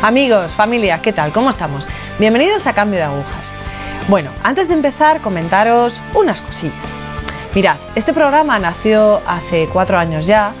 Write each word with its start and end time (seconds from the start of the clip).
Amigos, 0.00 0.52
familia, 0.52 1.00
¿qué 1.02 1.12
tal? 1.12 1.32
¿Cómo 1.32 1.50
estamos? 1.50 1.84
Bienvenidos 2.20 2.64
a 2.68 2.72
Cambio 2.72 3.00
de 3.00 3.04
Agujas. 3.04 3.50
Bueno, 4.08 4.30
antes 4.44 4.68
de 4.68 4.74
empezar, 4.74 5.20
comentaros 5.20 5.92
unas 6.14 6.40
cosillas. 6.40 7.00
Mirad, 7.52 7.78
este 7.96 8.12
programa 8.12 8.60
nació 8.60 9.20
hace 9.26 9.68
cuatro 9.72 9.98
años 9.98 10.24
ya 10.24 10.52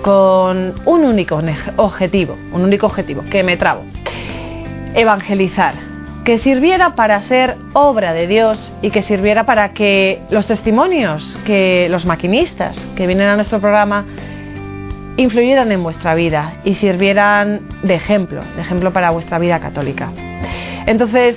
con 0.00 0.80
un 0.86 1.04
único 1.04 1.38
objetivo, 1.76 2.38
un 2.52 2.62
único 2.62 2.86
objetivo, 2.86 3.22
que 3.30 3.42
me 3.42 3.58
trabo. 3.58 3.84
Evangelizar, 4.94 5.74
que 6.24 6.38
sirviera 6.38 6.94
para 6.94 7.20
ser 7.20 7.58
obra 7.74 8.14
de 8.14 8.26
Dios 8.26 8.72
y 8.80 8.88
que 8.88 9.02
sirviera 9.02 9.44
para 9.44 9.74
que 9.74 10.22
los 10.30 10.46
testimonios, 10.46 11.38
que 11.44 11.88
los 11.90 12.06
maquinistas 12.06 12.88
que 12.96 13.06
vienen 13.06 13.28
a 13.28 13.36
nuestro 13.36 13.60
programa 13.60 14.06
influyeran 15.16 15.72
en 15.72 15.82
vuestra 15.82 16.14
vida 16.14 16.54
y 16.64 16.74
sirvieran 16.74 17.68
de 17.82 17.94
ejemplo, 17.94 18.42
de 18.54 18.62
ejemplo 18.62 18.92
para 18.92 19.10
vuestra 19.10 19.38
vida 19.38 19.60
católica. 19.60 20.10
Entonces, 20.86 21.36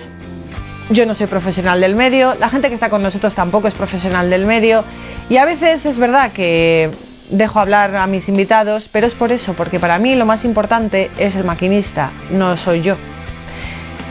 yo 0.89 1.05
no 1.05 1.15
soy 1.15 1.27
profesional 1.27 1.81
del 1.81 1.95
medio, 1.95 2.35
la 2.35 2.49
gente 2.49 2.69
que 2.69 2.75
está 2.75 2.89
con 2.89 3.01
nosotros 3.03 3.35
tampoco 3.35 3.67
es 3.67 3.75
profesional 3.75 4.29
del 4.29 4.45
medio 4.45 4.83
y 5.29 5.37
a 5.37 5.45
veces 5.45 5.85
es 5.85 5.97
verdad 5.97 6.31
que 6.31 6.91
dejo 7.29 7.59
hablar 7.59 7.95
a 7.95 8.07
mis 8.07 8.27
invitados, 8.27 8.89
pero 8.91 9.05
es 9.07 9.13
por 9.13 9.31
eso, 9.31 9.53
porque 9.53 9.79
para 9.79 9.99
mí 9.99 10.15
lo 10.15 10.25
más 10.25 10.43
importante 10.43 11.11
es 11.17 11.35
el 11.35 11.43
maquinista, 11.43 12.11
no 12.31 12.57
soy 12.57 12.81
yo. 12.81 12.95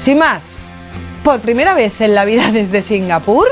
Sin 0.05 0.19
más, 0.19 0.43
por 1.25 1.41
primera 1.41 1.75
vez 1.75 2.01
en 2.01 2.15
la 2.15 2.25
vida 2.25 2.51
desde 2.53 2.83
Singapur, 2.83 3.49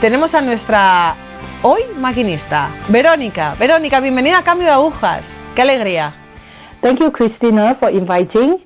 tenemos 0.00 0.34
a 0.34 0.42
nuestra 0.42 1.16
hoy 1.62 1.82
maquinista, 1.98 2.70
Verónica. 2.88 3.56
Verónica, 3.58 4.00
bienvenida 4.00 4.38
a 4.38 4.44
Cambio 4.44 4.66
de 4.66 4.72
Agujas. 4.74 5.37
¡Qué 5.58 5.62
alegría! 5.62 6.14
Thank 6.82 7.00
you, 7.00 7.10
Christina, 7.10 7.74
for 7.80 7.92
inviting. 7.92 8.64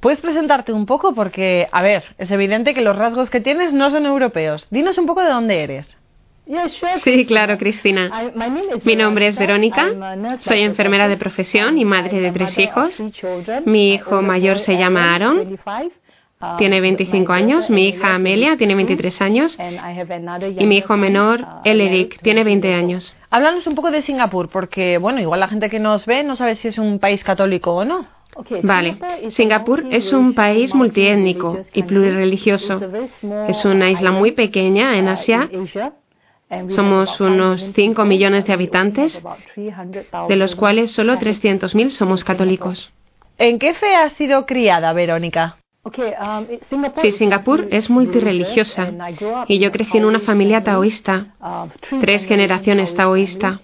¿Puedes 0.00 0.20
presentarte 0.20 0.72
un 0.72 0.86
poco? 0.86 1.14
Porque, 1.14 1.68
a 1.70 1.82
ver, 1.82 2.02
es 2.18 2.32
evidente 2.32 2.74
que 2.74 2.80
los 2.80 2.98
rasgos 2.98 3.30
que 3.30 3.40
tienes 3.40 3.72
no 3.72 3.90
son 3.90 4.06
europeos. 4.06 4.66
Dinos 4.72 4.98
un 4.98 5.06
poco 5.06 5.20
de 5.20 5.28
dónde 5.28 5.62
eres. 5.62 5.96
Sí, 7.04 7.24
claro, 7.24 7.58
Cristina. 7.58 8.10
Mi 8.82 8.96
nombre 8.96 9.28
es 9.28 9.38
Verónica, 9.38 9.86
soy 10.40 10.62
enfermera 10.62 11.06
de 11.06 11.16
profesión 11.16 11.78
y 11.78 11.84
madre 11.84 12.18
de 12.18 12.32
tres 12.32 12.58
hijos. 12.58 13.00
Mi 13.64 13.94
hijo 13.94 14.20
mayor 14.22 14.58
se 14.58 14.76
llama 14.76 15.14
Aaron 15.14 15.60
tiene 16.58 16.80
25 16.80 17.32
años, 17.32 17.70
mi 17.70 17.88
hija 17.88 18.14
Amelia 18.14 18.56
tiene 18.56 18.74
23 18.74 19.20
años 19.20 19.58
y 20.58 20.66
mi 20.66 20.78
hijo 20.78 20.96
menor, 20.96 21.46
Eleric, 21.64 22.20
tiene 22.22 22.44
20 22.44 22.74
años. 22.74 23.14
Háblanos 23.30 23.66
un 23.66 23.74
poco 23.74 23.90
de 23.90 24.02
Singapur, 24.02 24.48
porque, 24.48 24.98
bueno, 24.98 25.20
igual 25.20 25.40
la 25.40 25.48
gente 25.48 25.70
que 25.70 25.80
nos 25.80 26.04
ve 26.06 26.22
no 26.22 26.36
sabe 26.36 26.54
si 26.54 26.68
es 26.68 26.78
un 26.78 26.98
país 26.98 27.24
católico 27.24 27.74
o 27.74 27.84
no. 27.84 28.06
Vale, 28.62 28.96
Singapur 29.30 29.84
es 29.90 30.12
un 30.12 30.34
país 30.34 30.74
multiétnico 30.74 31.64
y 31.72 31.82
plurireligioso. 31.82 32.80
Es 33.48 33.64
una 33.64 33.90
isla 33.90 34.10
muy 34.10 34.32
pequeña 34.32 34.98
en 34.98 35.08
Asia. 35.08 35.50
Somos 36.68 37.20
unos 37.20 37.72
5 37.74 38.04
millones 38.04 38.44
de 38.46 38.52
habitantes, 38.52 39.22
de 40.28 40.36
los 40.36 40.54
cuales 40.54 40.90
solo 40.90 41.16
300.000 41.16 41.90
somos 41.90 42.24
católicos. 42.24 42.92
¿En 43.38 43.58
qué 43.58 43.74
fe 43.74 43.94
has 43.94 44.12
sido 44.12 44.44
criada, 44.44 44.92
Verónica? 44.92 45.56
Um, 45.84 46.46
sí, 47.02 47.10
Singapur 47.10 47.66
es 47.72 47.90
multireligiosa 47.90 48.92
y 49.48 49.58
yo 49.58 49.72
crecí 49.72 49.98
en 49.98 50.04
una 50.04 50.20
familia 50.20 50.62
taoísta, 50.62 51.34
tres 52.00 52.24
generaciones 52.24 52.94
taoísta. 52.94 53.60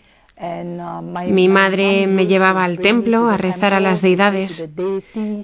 Mi 1.29 1.49
madre 1.49 2.09
me 2.09 2.27
llevaba 2.27 2.65
al 2.65 2.81
templo 2.81 3.29
a 3.29 3.37
rezar 3.37 3.73
a 3.73 3.79
las 3.79 4.03
deidades. 4.03 4.65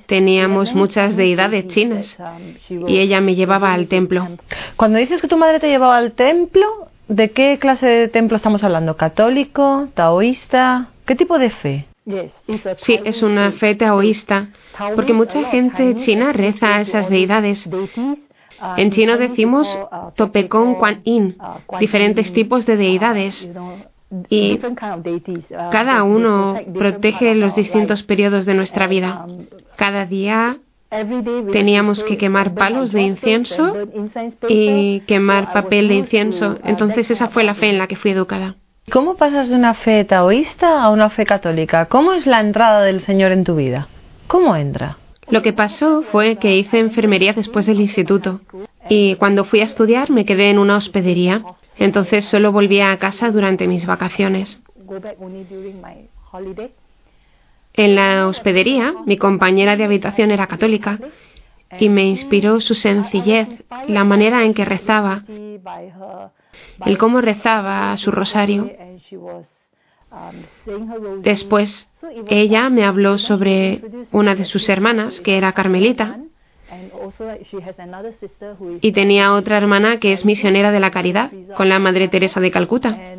Teníamos 0.06 0.75
muchas 0.75 1.15
deidades 1.15 1.69
chinas 1.69 2.16
y 2.69 2.99
ella 2.99 3.20
me 3.20 3.37
llevaba 3.37 3.72
al 3.72 3.87
templo. 3.87 4.26
Cuando 4.75 4.99
dices 4.99 5.20
que 5.20 5.28
tu 5.28 5.37
madre 5.37 5.60
te 5.60 5.69
llevaba 5.69 5.97
al 5.97 6.12
templo, 6.12 6.88
¿de 7.06 7.31
qué 7.31 7.59
clase 7.60 7.87
de 7.87 8.09
templo 8.09 8.37
estamos 8.37 8.65
hablando? 8.65 8.97
¿Católico? 8.97 9.88
¿Taoísta? 9.94 10.88
¿Qué 11.06 11.15
tipo 11.15 11.38
de 11.38 11.50
fe? 11.50 11.87
Sí, 12.78 13.00
es 13.04 13.22
una 13.22 13.53
fe 13.53 13.76
taoísta, 13.76 14.49
porque 14.95 15.12
mucha 15.12 15.45
gente 15.45 15.97
china 15.97 16.33
reza 16.33 16.77
a 16.77 16.81
esas 16.81 17.09
deidades. 17.09 17.69
En 18.77 18.91
chino 18.91 19.17
decimos 19.17 19.67
Topekong 20.17 20.77
Quan 20.77 21.03
Yin, 21.05 21.37
diferentes 21.81 22.33
tipos 22.33 22.67
de 22.67 22.77
deidades. 22.77 23.49
Y 24.29 24.61
cada 25.73 26.05
uno 26.05 26.57
protege 26.73 27.35
los 27.35 27.55
distintos 27.55 28.03
periodos 28.03 28.47
de 28.47 28.55
nuestra 28.55 28.87
vida. 28.87 29.27
Cada 29.77 30.07
día 30.07 30.59
teníamos 31.53 32.05
que 32.05 32.17
quemar 32.17 32.55
palos 32.55 32.93
de 32.93 33.03
incienso 33.03 33.75
y 34.49 35.01
quemar 35.01 35.53
papel 35.53 35.89
de 35.89 35.95
incienso. 35.95 36.59
Entonces 36.65 37.11
esa 37.11 37.29
fue 37.29 37.43
la 37.43 37.55
fe 37.55 37.71
en 37.71 37.79
la 37.79 37.89
que 37.89 37.97
fui 37.97 38.12
educada. 38.12 38.55
¿Cómo 38.93 39.17
pasas 39.17 39.49
de 39.49 39.56
una 39.56 39.75
fe 39.75 40.05
taoísta 40.05 40.83
a 40.83 40.91
una 40.91 41.11
fe 41.11 41.25
católica? 41.25 41.87
¿Cómo 41.87 42.12
es 42.12 42.27
la 42.27 42.41
entrada 42.41 42.83
del 42.83 43.01
Señor 43.01 43.33
en 43.33 43.43
tu 43.43 43.56
vida? 43.56 43.89
¿Cómo 44.27 44.57
entra? 44.57 44.99
Lo 45.29 45.43
que 45.43 45.53
pasó 45.53 46.03
fue 46.03 46.37
que 46.37 46.57
hice 46.57 46.79
enfermería 46.79 47.33
después 47.33 47.67
del 47.67 47.81
instituto 47.81 48.41
y 48.89 49.15
cuando 49.17 49.45
fui 49.45 49.61
a 49.61 49.65
estudiar 49.65 50.11
me 50.11 50.25
quedé 50.25 50.51
en 50.51 50.59
una 50.59 50.77
hospedería. 50.77 51.43
Entonces 51.77 52.25
solo 52.27 52.53
volvía 52.53 52.91
a 52.91 52.99
casa 52.99 53.31
durante 53.31 53.67
mis 53.67 53.87
vacaciones. 53.87 54.61
En 57.73 57.95
la 57.97 58.29
hospedería, 58.29 58.95
mi 59.07 59.17
compañera 59.17 59.77
de 59.77 59.85
habitación 59.85 60.31
era 60.31 60.47
católica 60.47 60.99
y 61.79 61.89
me 61.89 62.05
inspiró 62.05 62.61
su 62.61 62.75
sencillez, 62.75 63.49
la 63.89 64.05
manera 64.05 64.45
en 64.45 64.55
que 64.55 64.65
rezaba 64.65 65.25
el 66.87 66.99
cómo 66.99 67.21
rezaba 67.21 67.97
su 67.97 68.11
rosario. 68.11 68.71
Después, 71.22 71.88
ella 72.28 72.70
me 72.70 72.84
habló 72.84 73.19
sobre 73.19 73.82
una 74.12 74.34
de 74.34 74.44
sus 74.44 74.69
hermanas, 74.69 75.20
que 75.20 75.36
era 75.36 75.52
Carmelita, 75.52 76.19
y 78.80 78.92
tenía 78.92 79.32
otra 79.34 79.56
hermana 79.56 79.98
que 79.98 80.12
es 80.12 80.25
misionera 80.25 80.72
de 80.72 80.80
la 80.80 80.91
caridad 80.91 81.30
con 81.56 81.69
la 81.69 81.78
Madre 81.78 82.08
Teresa 82.08 82.41
de 82.41 82.50
Calcuta. 82.50 83.13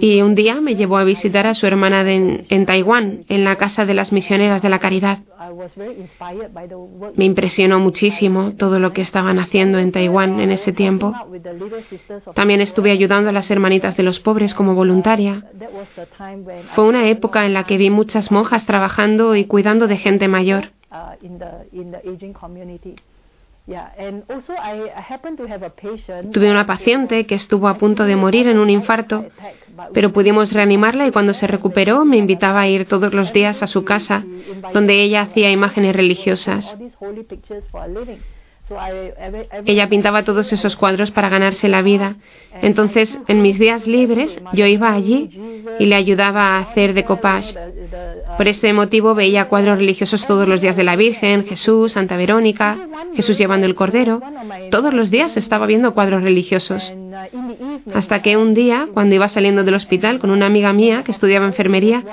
Y 0.00 0.22
un 0.22 0.34
día 0.34 0.60
me 0.60 0.74
llevó 0.74 0.96
a 0.96 1.04
visitar 1.04 1.46
a 1.46 1.54
su 1.54 1.66
hermana 1.66 2.10
en 2.10 2.66
Taiwán, 2.66 3.24
en 3.28 3.44
la 3.44 3.56
casa 3.56 3.84
de 3.84 3.94
las 3.94 4.12
misioneras 4.12 4.62
de 4.62 4.68
la 4.68 4.78
caridad. 4.78 5.18
Me 7.14 7.24
impresionó 7.24 7.78
muchísimo 7.78 8.52
todo 8.56 8.78
lo 8.78 8.92
que 8.92 9.02
estaban 9.02 9.38
haciendo 9.38 9.78
en 9.78 9.92
Taiwán 9.92 10.40
en 10.40 10.50
ese 10.50 10.72
tiempo. 10.72 11.12
También 12.34 12.60
estuve 12.60 12.90
ayudando 12.90 13.30
a 13.30 13.32
las 13.32 13.50
hermanitas 13.50 13.96
de 13.96 14.02
los 14.02 14.20
pobres 14.20 14.54
como 14.54 14.74
voluntaria. 14.74 15.44
Fue 16.74 16.84
una 16.84 17.08
época 17.08 17.46
en 17.46 17.54
la 17.54 17.64
que 17.64 17.76
vi 17.76 17.90
muchas 17.90 18.30
monjas 18.30 18.66
trabajando 18.66 19.36
y 19.36 19.44
cuidando 19.44 19.86
de 19.86 19.96
gente 19.96 20.28
mayor. 20.28 20.70
Tuve 26.32 26.50
una 26.50 26.66
paciente 26.66 27.26
que 27.26 27.34
estuvo 27.34 27.68
a 27.68 27.74
punto 27.78 28.04
de 28.04 28.16
morir 28.16 28.48
en 28.48 28.58
un 28.58 28.68
infarto, 28.68 29.26
pero 29.92 30.12
pudimos 30.12 30.52
reanimarla 30.52 31.06
y 31.06 31.12
cuando 31.12 31.34
se 31.34 31.46
recuperó 31.46 32.04
me 32.04 32.16
invitaba 32.16 32.60
a 32.62 32.68
ir 32.68 32.86
todos 32.86 33.14
los 33.14 33.32
días 33.32 33.62
a 33.62 33.66
su 33.66 33.84
casa, 33.84 34.24
donde 34.72 35.00
ella 35.00 35.22
hacía 35.22 35.50
imágenes 35.50 35.94
religiosas. 35.94 36.76
Ella 39.66 39.88
pintaba 39.88 40.22
todos 40.22 40.52
esos 40.52 40.76
cuadros 40.76 41.10
para 41.10 41.28
ganarse 41.28 41.68
la 41.68 41.82
vida. 41.82 42.16
Entonces, 42.62 43.18
en 43.26 43.42
mis 43.42 43.58
días 43.58 43.86
libres, 43.86 44.40
yo 44.52 44.66
iba 44.66 44.92
allí 44.92 45.30
y 45.78 45.86
le 45.86 45.96
ayudaba 45.96 46.56
a 46.56 46.60
hacer 46.60 46.94
decoupage. 46.94 47.54
Por 48.36 48.48
este 48.48 48.72
motivo 48.72 49.14
veía 49.14 49.48
cuadros 49.48 49.78
religiosos 49.78 50.26
todos 50.26 50.46
los 50.48 50.60
días 50.60 50.76
de 50.76 50.84
la 50.84 50.96
Virgen, 50.96 51.46
Jesús, 51.46 51.92
Santa 51.92 52.16
Verónica, 52.16 52.88
Jesús 53.14 53.38
llevando 53.38 53.66
el 53.66 53.74
Cordero. 53.74 54.20
Todos 54.70 54.94
los 54.94 55.10
días 55.10 55.36
estaba 55.36 55.66
viendo 55.66 55.94
cuadros 55.94 56.22
religiosos. 56.22 56.92
Hasta 57.92 58.22
que 58.22 58.36
un 58.36 58.54
día, 58.54 58.88
cuando 58.92 59.14
iba 59.14 59.28
saliendo 59.28 59.64
del 59.64 59.74
hospital 59.74 60.18
con 60.18 60.30
una 60.30 60.46
amiga 60.46 60.72
mía 60.72 61.02
que 61.04 61.12
estudiaba 61.12 61.46
enfermería, 61.46 62.04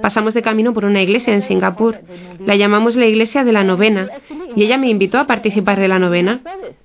pasamos 0.00 0.34
de 0.34 0.42
camino 0.42 0.72
por 0.72 0.84
una 0.84 1.02
iglesia 1.02 1.34
en 1.34 1.42
Singapur. 1.42 2.00
La 2.44 2.56
llamamos 2.56 2.96
la 2.96 3.06
iglesia 3.06 3.44
de 3.44 3.52
la 3.52 3.64
novena 3.64 4.08
y 4.56 4.64
ella 4.64 4.78
me 4.78 4.88
invitó 4.88 5.18
a 5.18 5.26
participar 5.26 5.78
de 5.78 5.88
la 5.88 5.98
novena. 5.98 6.40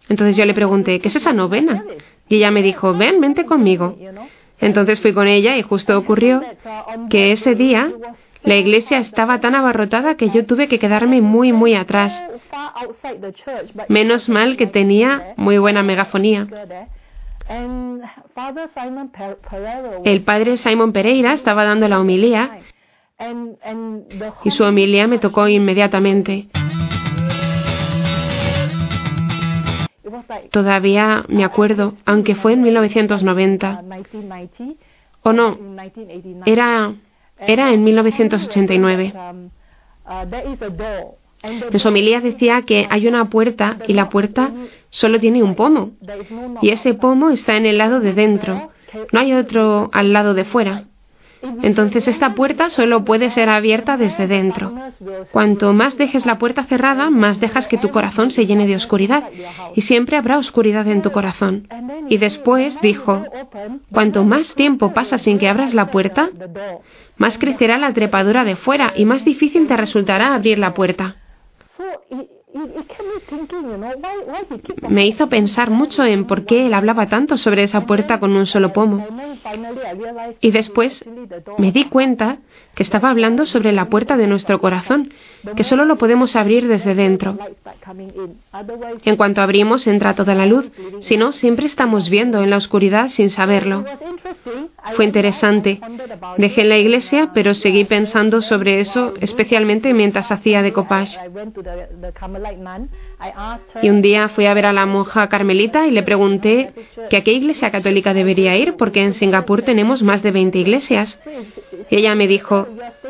Entonces 0.09 0.35
yo 0.35 0.45
le 0.45 0.53
pregunté, 0.53 0.99
¿qué 0.99 1.07
es 1.07 1.15
esa 1.15 1.33
novena? 1.33 1.83
Y 2.29 2.37
ella 2.37 2.51
me 2.51 2.61
dijo, 2.61 2.93
ven, 2.93 3.21
vente 3.21 3.45
conmigo. 3.45 3.97
Entonces 4.59 5.01
fui 5.01 5.13
con 5.13 5.27
ella 5.27 5.57
y 5.57 5.61
justo 5.61 5.97
ocurrió 5.97 6.41
que 7.09 7.31
ese 7.31 7.55
día 7.55 7.91
la 8.43 8.55
iglesia 8.55 8.99
estaba 8.99 9.39
tan 9.39 9.55
abarrotada 9.55 10.15
que 10.15 10.29
yo 10.29 10.45
tuve 10.45 10.67
que 10.67 10.79
quedarme 10.79 11.21
muy, 11.21 11.53
muy 11.53 11.75
atrás. 11.75 12.21
Menos 13.87 14.29
mal 14.29 14.57
que 14.57 14.67
tenía 14.67 15.33
muy 15.37 15.57
buena 15.57 15.83
megafonía. 15.83 16.47
El 20.03 20.21
padre 20.23 20.57
Simon 20.57 20.91
Pereira 20.91 21.33
estaba 21.33 21.63
dando 21.65 21.87
la 21.87 21.99
homilía 21.99 22.59
y 24.43 24.51
su 24.51 24.63
homilía 24.63 25.07
me 25.07 25.19
tocó 25.19 25.47
inmediatamente. 25.47 26.47
Todavía 30.51 31.25
me 31.27 31.43
acuerdo, 31.43 31.95
aunque 32.05 32.35
fue 32.35 32.53
en 32.53 32.63
1990. 32.63 33.83
O 35.23 35.33
no, 35.33 35.57
era, 36.45 36.93
era 37.37 37.73
en 37.73 37.83
1989. 37.83 39.13
En 41.43 41.79
su 41.79 41.87
homilía 41.87 42.21
decía 42.21 42.61
que 42.61 42.87
hay 42.89 43.07
una 43.07 43.29
puerta 43.29 43.77
y 43.87 43.93
la 43.93 44.09
puerta 44.09 44.51
solo 44.89 45.19
tiene 45.19 45.43
un 45.43 45.55
pomo. 45.55 45.91
Y 46.61 46.69
ese 46.69 46.93
pomo 46.93 47.29
está 47.29 47.57
en 47.57 47.65
el 47.65 47.77
lado 47.77 47.99
de 47.99 48.13
dentro. 48.13 48.71
No 49.11 49.19
hay 49.19 49.33
otro 49.33 49.89
al 49.91 50.13
lado 50.13 50.33
de 50.33 50.45
fuera. 50.45 50.85
Entonces 51.61 52.07
esta 52.07 52.35
puerta 52.35 52.69
solo 52.69 53.03
puede 53.03 53.29
ser 53.29 53.49
abierta 53.49 53.97
desde 53.97 54.27
dentro. 54.27 54.73
Cuanto 55.31 55.73
más 55.73 55.97
dejes 55.97 56.25
la 56.25 56.37
puerta 56.37 56.63
cerrada, 56.63 57.09
más 57.09 57.39
dejas 57.39 57.67
que 57.67 57.77
tu 57.77 57.89
corazón 57.89 58.31
se 58.31 58.45
llene 58.45 58.65
de 58.65 58.75
oscuridad. 58.75 59.29
Y 59.75 59.81
siempre 59.81 60.17
habrá 60.17 60.37
oscuridad 60.37 60.87
en 60.87 61.01
tu 61.01 61.11
corazón. 61.11 61.67
Y 62.07 62.17
después 62.17 62.79
dijo, 62.81 63.23
cuanto 63.91 64.23
más 64.23 64.55
tiempo 64.55 64.93
pasa 64.93 65.17
sin 65.17 65.37
que 65.37 65.49
abras 65.49 65.73
la 65.73 65.87
puerta, 65.87 66.29
más 67.17 67.37
crecerá 67.37 67.77
la 67.77 67.93
trepadura 67.93 68.43
de 68.43 68.55
fuera 68.55 68.93
y 68.95 69.05
más 69.05 69.25
difícil 69.25 69.67
te 69.67 69.75
resultará 69.75 70.33
abrir 70.33 70.59
la 70.59 70.73
puerta. 70.73 71.17
Me 74.89 75.07
hizo 75.07 75.27
pensar 75.27 75.71
mucho 75.71 76.03
en 76.03 76.25
por 76.25 76.45
qué 76.45 76.67
él 76.67 76.73
hablaba 76.73 77.07
tanto 77.07 77.37
sobre 77.37 77.63
esa 77.63 77.85
puerta 77.85 78.19
con 78.19 78.35
un 78.35 78.45
solo 78.45 78.73
pomo. 78.73 79.05
Y 80.39 80.51
después 80.51 81.03
me 81.57 81.71
di 81.71 81.85
cuenta 81.85 82.37
que 82.75 82.83
estaba 82.83 83.09
hablando 83.09 83.45
sobre 83.45 83.71
la 83.71 83.85
puerta 83.85 84.17
de 84.17 84.27
nuestro 84.27 84.59
corazón, 84.59 85.13
que 85.55 85.63
solo 85.63 85.85
lo 85.85 85.97
podemos 85.97 86.35
abrir 86.35 86.67
desde 86.67 86.95
dentro. 86.95 87.37
En 89.03 89.15
cuanto 89.15 89.41
abrimos 89.41 89.87
entra 89.87 90.13
toda 90.13 90.35
la 90.35 90.45
luz, 90.45 90.69
si 91.01 91.17
no, 91.17 91.31
siempre 91.31 91.65
estamos 91.65 92.09
viendo 92.09 92.43
en 92.43 92.49
la 92.49 92.57
oscuridad 92.57 93.09
sin 93.09 93.29
saberlo. 93.29 93.83
Fue 94.95 95.05
interesante. 95.05 95.79
Dejé 96.37 96.65
la 96.65 96.77
iglesia, 96.77 97.31
pero 97.33 97.53
seguí 97.53 97.85
pensando 97.85 98.41
sobre 98.41 98.79
eso, 98.79 99.13
especialmente 99.21 99.93
mientras 99.93 100.31
hacía 100.31 100.61
de 100.61 100.73
copage. 100.73 101.17
Y 103.81 103.89
un 103.89 104.01
día 104.01 104.29
fui 104.29 104.45
a 104.45 104.53
ver 104.53 104.65
a 104.65 104.73
la 104.73 104.85
monja 104.85 105.27
carmelita 105.29 105.87
y 105.87 105.91
le 105.91 106.03
pregunté 106.03 106.73
que 107.09 107.17
a 107.17 107.23
qué 107.23 107.33
iglesia 107.33 107.71
católica 107.71 108.13
debería 108.13 108.55
ir, 108.57 108.75
porque 108.75 109.01
en 109.01 109.13
Singapur 109.13 109.61
tenemos 109.61 110.03
más 110.03 110.21
de 110.23 110.31
20 110.31 110.57
iglesias. 110.57 111.19
Y 111.89 111.97
ella 111.97 112.15
me 112.15 112.27
dijo, 112.27 112.67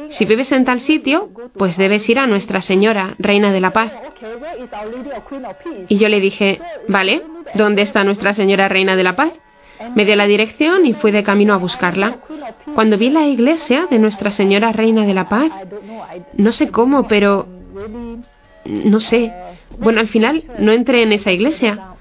si 0.10 0.26
vives 0.26 0.52
en 0.52 0.66
tal 0.66 0.82
sitio, 0.82 1.30
pues 1.58 1.78
debes 1.78 2.08
ir 2.10 2.20
a 2.20 2.28
Nuestra 2.28 2.62
Señora, 2.62 3.16
Reina 3.20 3.52
de 3.52 3.60
la 3.60 3.72
Paz. 3.72 3.92
Y 5.88 5.98
yo 5.98 6.10
le 6.10 6.20
dije, 6.20 6.60
vale, 6.88 7.24
¿dónde 7.56 7.82
está 7.82 8.04
Nuestra 8.04 8.34
Señora, 8.34 8.68
Reina 8.70 8.96
de 8.96 9.04
la 9.04 9.16
Paz? 9.16 9.34
Me 9.96 10.06
dio 10.06 10.16
la 10.16 10.28
dirección 10.28 10.86
y 10.86 10.94
fui 10.94 11.12
de 11.12 11.24
camino 11.24 11.54
a 11.54 11.58
buscarla. 11.58 12.18
Cuando 12.74 12.98
vi 12.98 13.10
la 13.10 13.28
iglesia 13.28 13.88
de 13.90 14.00
Nuestra 14.00 14.32
Señora 14.32 14.72
Reina 14.72 15.06
de 15.06 15.14
la 15.14 15.28
Paz, 15.28 15.52
no 16.34 16.52
sé 16.52 16.70
cómo, 16.70 17.08
pero... 17.08 17.48
No 18.66 19.00
sé. 19.00 19.32
Bueno, 19.78 20.00
al 20.00 20.08
final 20.08 20.44
no 20.60 20.72
entré 20.72 21.04
en 21.04 21.12
esa 21.12 21.32
iglesia. 21.32 21.94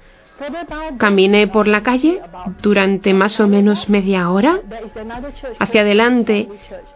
Caminé 0.97 1.47
por 1.47 1.67
la 1.67 1.83
calle 1.83 2.19
durante 2.61 3.13
más 3.13 3.39
o 3.39 3.47
menos 3.47 3.87
media 3.87 4.29
hora 4.29 4.59
hacia 5.59 5.81
adelante 5.81 6.49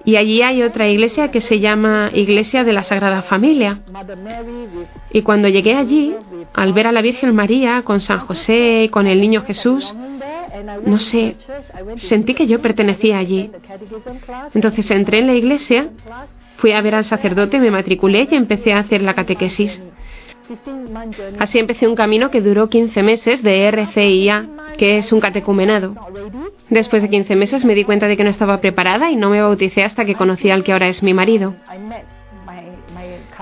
y 0.03 0.15
allí 0.15 0.41
hay 0.41 0.63
otra 0.63 0.89
iglesia 0.89 1.31
que 1.31 1.39
se 1.39 1.59
llama 1.59 2.09
Iglesia 2.13 2.63
de 2.63 2.73
la 2.73 2.83
Sagrada 2.83 3.21
Familia. 3.21 3.81
Y 5.11 5.21
cuando 5.21 5.47
llegué 5.47 5.75
allí, 5.75 6.15
al 6.53 6.73
ver 6.73 6.87
a 6.87 6.91
la 6.91 7.01
Virgen 7.01 7.33
María 7.35 7.83
con 7.83 8.01
San 8.01 8.19
José, 8.19 8.89
con 8.91 9.07
el 9.07 9.21
Niño 9.21 9.43
Jesús, 9.43 9.93
no 10.85 10.99
sé, 10.99 11.35
sentí 11.97 12.33
que 12.33 12.47
yo 12.47 12.61
pertenecía 12.61 13.17
allí. 13.17 13.51
Entonces 14.53 14.89
entré 14.91 15.19
en 15.19 15.27
la 15.27 15.35
iglesia, 15.35 15.89
fui 16.57 16.71
a 16.71 16.81
ver 16.81 16.95
al 16.95 17.05
sacerdote, 17.05 17.59
me 17.59 17.71
matriculé 17.71 18.27
y 18.29 18.35
empecé 18.35 18.73
a 18.73 18.79
hacer 18.79 19.01
la 19.01 19.13
catequesis. 19.13 19.81
Así 21.39 21.59
empecé 21.59 21.87
un 21.87 21.95
camino 21.95 22.31
que 22.31 22.41
duró 22.41 22.69
15 22.69 23.03
meses 23.03 23.43
de 23.43 23.69
RCIA, 23.69 24.47
que 24.77 24.97
es 24.97 25.11
un 25.11 25.19
catecumenado. 25.19 25.95
Después 26.69 27.01
de 27.01 27.09
15 27.09 27.35
meses 27.35 27.65
me 27.65 27.75
di 27.75 27.83
cuenta 27.83 28.07
de 28.07 28.15
que 28.15 28.23
no 28.23 28.29
estaba 28.29 28.61
preparada 28.61 29.11
y 29.11 29.15
no 29.15 29.29
me 29.29 29.41
bauticé 29.41 29.83
hasta 29.83 30.05
que 30.05 30.15
conocí 30.15 30.49
al 30.49 30.63
que 30.63 30.71
ahora 30.71 30.87
es 30.87 31.03
mi 31.03 31.13
marido. 31.13 31.53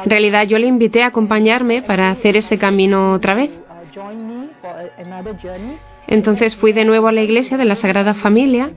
En 0.03 0.09
realidad 0.09 0.45
yo 0.47 0.57
le 0.57 0.67
invité 0.67 1.03
a 1.03 1.07
acompañarme 1.07 1.81
para 1.81 2.09
hacer 2.09 2.35
ese 2.37 2.57
camino 2.57 3.13
otra 3.13 3.35
vez. 3.35 3.51
Entonces 6.07 6.55
fui 6.55 6.73
de 6.73 6.85
nuevo 6.85 7.07
a 7.07 7.11
la 7.11 7.23
iglesia 7.23 7.57
de 7.57 7.65
la 7.65 7.75
Sagrada 7.75 8.13
Familia 8.15 8.71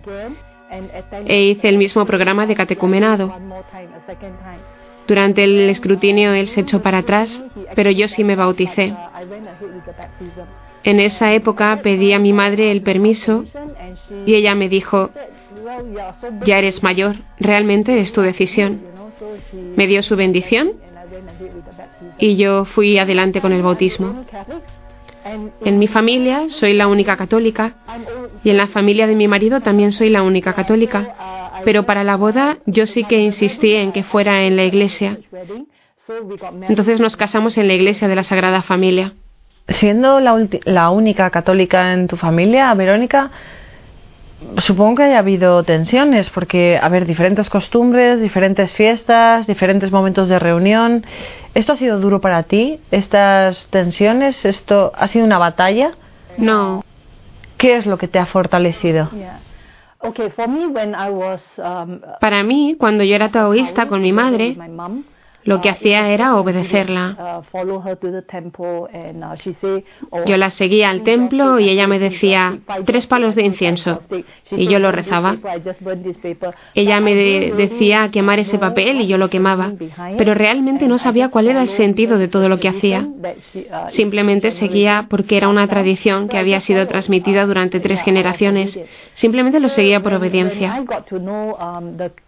e 1.27 1.43
hice 1.43 1.69
el 1.69 1.79
mismo 1.79 2.05
programa 2.07 2.47
de 2.47 2.55
catecumenado. 2.55 3.33
Durante 5.07 5.45
el 5.45 5.71
escrutinio 5.71 6.35
él 6.35 6.49
se 6.49 6.61
echó 6.61 6.83
para 6.83 6.99
atrás, 6.99 7.43
pero 7.75 7.91
yo 7.91 8.09
sí 8.09 8.25
me 8.25 8.37
bauticé. 8.37 8.95
En 10.85 11.01
esa 11.01 11.33
época 11.33 11.81
pedí 11.83 12.13
a 12.13 12.19
mi 12.19 12.33
madre 12.33 12.71
el 12.71 12.83
permiso 12.83 13.45
y 14.27 14.35
ella 14.35 14.55
me 14.55 14.69
dijo, 14.69 15.11
ya 16.45 16.59
eres 16.59 16.83
mayor, 16.83 17.17
realmente 17.39 17.99
es 17.99 18.13
tu 18.13 18.21
decisión. 18.21 18.81
Me 19.77 19.87
dio 19.87 20.03
su 20.03 20.15
bendición 20.17 20.73
y 22.19 22.37
yo 22.37 22.65
fui 22.65 22.99
adelante 22.99 23.41
con 23.41 23.53
el 23.53 23.63
bautismo. 23.63 24.25
En 25.65 25.79
mi 25.79 25.89
familia 25.89 26.49
soy 26.49 26.75
la 26.75 26.87
única 26.87 27.17
católica 27.17 27.75
y 28.45 28.51
en 28.51 28.57
la 28.57 28.69
familia 28.69 29.07
de 29.07 29.15
mi 29.15 29.29
marido 29.29 29.61
también 29.61 29.93
soy 29.93 30.11
la 30.11 30.23
única 30.23 30.55
católica. 30.55 31.15
Pero 31.65 31.85
para 31.85 32.05
la 32.05 32.17
boda 32.17 32.59
yo 32.67 32.87
sí 32.87 33.05
que 33.05 33.19
insistí 33.19 33.75
en 33.75 33.93
que 33.93 34.05
fuera 34.05 34.45
en 34.45 34.57
la 34.57 34.65
iglesia. 34.65 35.19
Entonces 36.69 37.01
nos 37.01 37.17
casamos 37.17 37.59
en 37.59 37.69
la 37.69 37.75
iglesia 37.75 38.09
de 38.09 38.15
la 38.15 38.23
Sagrada 38.23 38.63
Familia. 38.63 39.13
Siendo 39.69 40.21
la, 40.21 40.91
única 40.91 41.29
católica 41.29 41.93
en 41.93 42.09
tu 42.09 42.17
familia, 42.17 42.73
Verónica, 42.73 43.31
supongo 44.59 44.97
que 44.97 45.03
haya 45.05 45.19
habido 45.19 45.63
tensiones, 45.65 46.31
porque, 46.31 46.79
a 46.81 46.89
ver, 46.89 47.07
diferentes 47.07 47.51
costumbres, 47.51 48.21
diferentes 48.21 48.73
fiestas, 48.73 49.47
diferentes 49.47 49.91
momentos 49.91 50.29
de 50.29 50.39
reunión. 50.39 51.05
¿Esto 51.55 51.73
ha 51.73 51.77
sido 51.77 51.99
duro 51.99 52.21
para 52.21 52.45
ti? 52.45 52.81
¿Estas 52.91 53.67
tensiones? 53.69 54.45
¿Esto 54.45 54.93
ha 54.95 55.07
sido 55.09 55.25
una 55.25 55.39
batalla? 55.39 55.93
No. 56.37 56.85
¿Qué 57.57 57.77
es 57.77 57.87
lo 57.87 57.99
que 57.99 58.07
te 58.07 58.19
ha 58.19 58.27
fortalecido? 58.27 59.11
Para 62.21 62.43
mí, 62.45 62.77
cuando 62.79 63.03
yo 63.03 63.17
era 63.17 63.31
taoísta 63.31 63.89
con 63.89 64.01
mi 64.01 64.13
madre, 64.13 64.57
lo 65.45 65.61
que 65.61 65.71
hacía 65.71 66.11
era 66.11 66.37
obedecerla. 66.37 67.43
Yo 70.27 70.37
la 70.37 70.51
seguía 70.51 70.91
al 70.91 71.03
templo 71.03 71.59
y 71.59 71.69
ella 71.69 71.87
me 71.87 71.99
decía 71.99 72.59
tres 72.85 73.07
palos 73.07 73.35
de 73.35 73.47
incienso 73.47 74.03
y 74.51 74.69
yo 74.69 74.79
lo 74.79 74.93
rezaba. 74.93 75.37
Ella 76.75 77.01
me 77.01 77.15
decía 77.15 78.11
quemar 78.11 78.39
ese 78.39 78.59
papel 78.59 79.01
y 79.01 79.07
yo 79.07 79.19
lo 79.19 79.29
quemaba, 79.29 79.73
pero 80.17 80.35
realmente 80.35 80.89
no 80.89 80.99
sabía 80.99 81.29
cuál 81.31 81.49
era 81.49 81.63
el 81.63 81.71
sentido 81.71 82.19
de 82.19 82.29
todo 82.29 82.49
lo 82.49 82.59
que 82.59 82.69
hacía. 82.69 83.09
Simplemente 83.89 84.51
seguía 84.53 85.07
porque 85.09 85.37
era 85.37 85.49
una 85.49 85.67
tradición 85.67 86.29
que 86.29 86.39
había 86.39 86.61
sido 86.61 86.87
transmitida 86.87 87.47
durante 87.47 87.81
tres 87.81 88.03
generaciones. 88.03 88.79
Simplemente 89.15 89.61
lo 89.61 89.69
seguía 89.69 90.03
por 90.03 90.15
obediencia. 90.15 90.85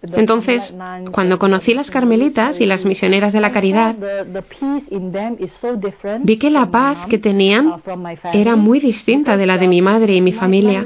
Entonces, 0.02 0.74
cuando 1.12 1.38
conocí 1.38 1.74
las 1.74 1.90
carmelitas 1.90 2.60
y 2.60 2.66
las 2.66 2.84
misioneras, 3.00 3.32
de 3.32 3.40
la 3.40 3.52
caridad, 3.52 3.96
vi 6.22 6.36
que 6.36 6.50
la 6.50 6.70
paz 6.70 7.06
que 7.08 7.18
tenían 7.18 7.82
era 8.32 8.56
muy 8.56 8.80
distinta 8.80 9.36
de 9.36 9.46
la 9.46 9.56
de 9.56 9.68
mi 9.68 9.80
madre 9.80 10.14
y 10.14 10.20
mi 10.20 10.32
familia. 10.32 10.84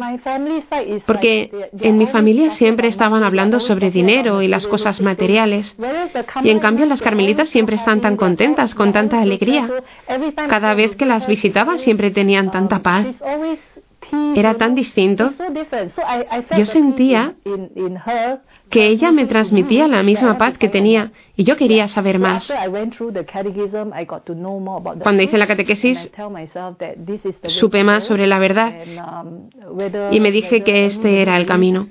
Porque 1.06 1.50
en 1.80 1.98
mi 1.98 2.06
familia 2.06 2.50
siempre 2.52 2.88
estaban 2.88 3.24
hablando 3.24 3.58
sobre 3.58 3.90
dinero 3.90 4.42
y 4.42 4.48
las 4.48 4.66
cosas 4.66 5.00
materiales. 5.00 5.74
Y 6.42 6.50
en 6.50 6.60
cambio 6.60 6.86
las 6.86 7.02
carmelitas 7.02 7.48
siempre 7.48 7.76
están 7.76 8.00
tan 8.00 8.16
contentas, 8.16 8.74
con 8.74 8.92
tanta 8.92 9.20
alegría. 9.20 9.68
Cada 10.34 10.74
vez 10.74 10.94
que 10.96 11.06
las 11.06 11.26
visitaba 11.26 11.78
siempre 11.78 12.10
tenían 12.10 12.50
tanta 12.50 12.80
paz. 12.80 13.06
Era 14.34 14.54
tan 14.54 14.74
distinto. 14.74 15.32
Yo 16.56 16.66
sentía 16.66 17.34
que 18.70 18.86
ella 18.86 19.12
me 19.12 19.26
transmitía 19.26 19.86
la 19.86 20.02
misma 20.02 20.38
paz 20.38 20.58
que 20.58 20.68
tenía 20.68 21.12
y 21.36 21.44
yo 21.44 21.56
quería 21.56 21.88
saber 21.88 22.18
más. 22.18 22.52
Cuando 25.02 25.22
hice 25.22 25.38
la 25.38 25.46
catequesis, 25.46 26.10
supe 27.46 27.84
más 27.84 28.04
sobre 28.04 28.26
la 28.26 28.38
verdad 28.38 28.74
y 30.10 30.20
me 30.20 30.30
dije 30.30 30.62
que 30.62 30.86
este 30.86 31.22
era 31.22 31.36
el 31.36 31.46
camino. 31.46 31.88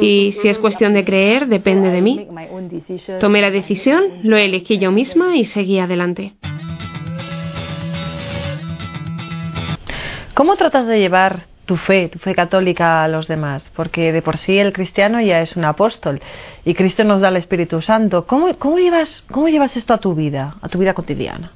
Y 0.00 0.32
si 0.40 0.48
es 0.48 0.58
cuestión 0.58 0.94
de 0.94 1.04
creer, 1.04 1.48
depende 1.48 1.90
de 1.90 2.00
mí. 2.00 2.26
Tomé 3.20 3.42
la 3.42 3.50
decisión, 3.50 4.04
lo 4.22 4.38
elegí 4.38 4.78
yo 4.78 4.90
misma 4.90 5.36
y 5.36 5.44
seguí 5.44 5.78
adelante. 5.78 6.32
¿Cómo 10.34 10.56
tratas 10.56 10.86
de 10.86 10.98
llevar 10.98 11.46
tu 11.66 11.76
fe, 11.76 12.08
tu 12.08 12.18
fe 12.18 12.34
católica 12.34 13.04
a 13.04 13.08
los 13.08 13.28
demás? 13.28 13.70
Porque 13.76 14.12
de 14.12 14.22
por 14.22 14.38
sí 14.38 14.58
el 14.58 14.72
cristiano 14.72 15.20
ya 15.20 15.42
es 15.42 15.56
un 15.56 15.64
apóstol 15.66 16.22
y 16.64 16.72
Cristo 16.72 17.04
nos 17.04 17.20
da 17.20 17.28
el 17.28 17.36
Espíritu 17.36 17.82
Santo. 17.82 18.26
¿Cómo, 18.26 18.54
cómo, 18.58 18.78
llevas, 18.78 19.22
cómo 19.30 19.48
llevas 19.48 19.76
esto 19.76 19.92
a 19.92 19.98
tu 19.98 20.14
vida, 20.14 20.56
a 20.62 20.68
tu 20.68 20.78
vida 20.78 20.94
cotidiana? 20.94 21.52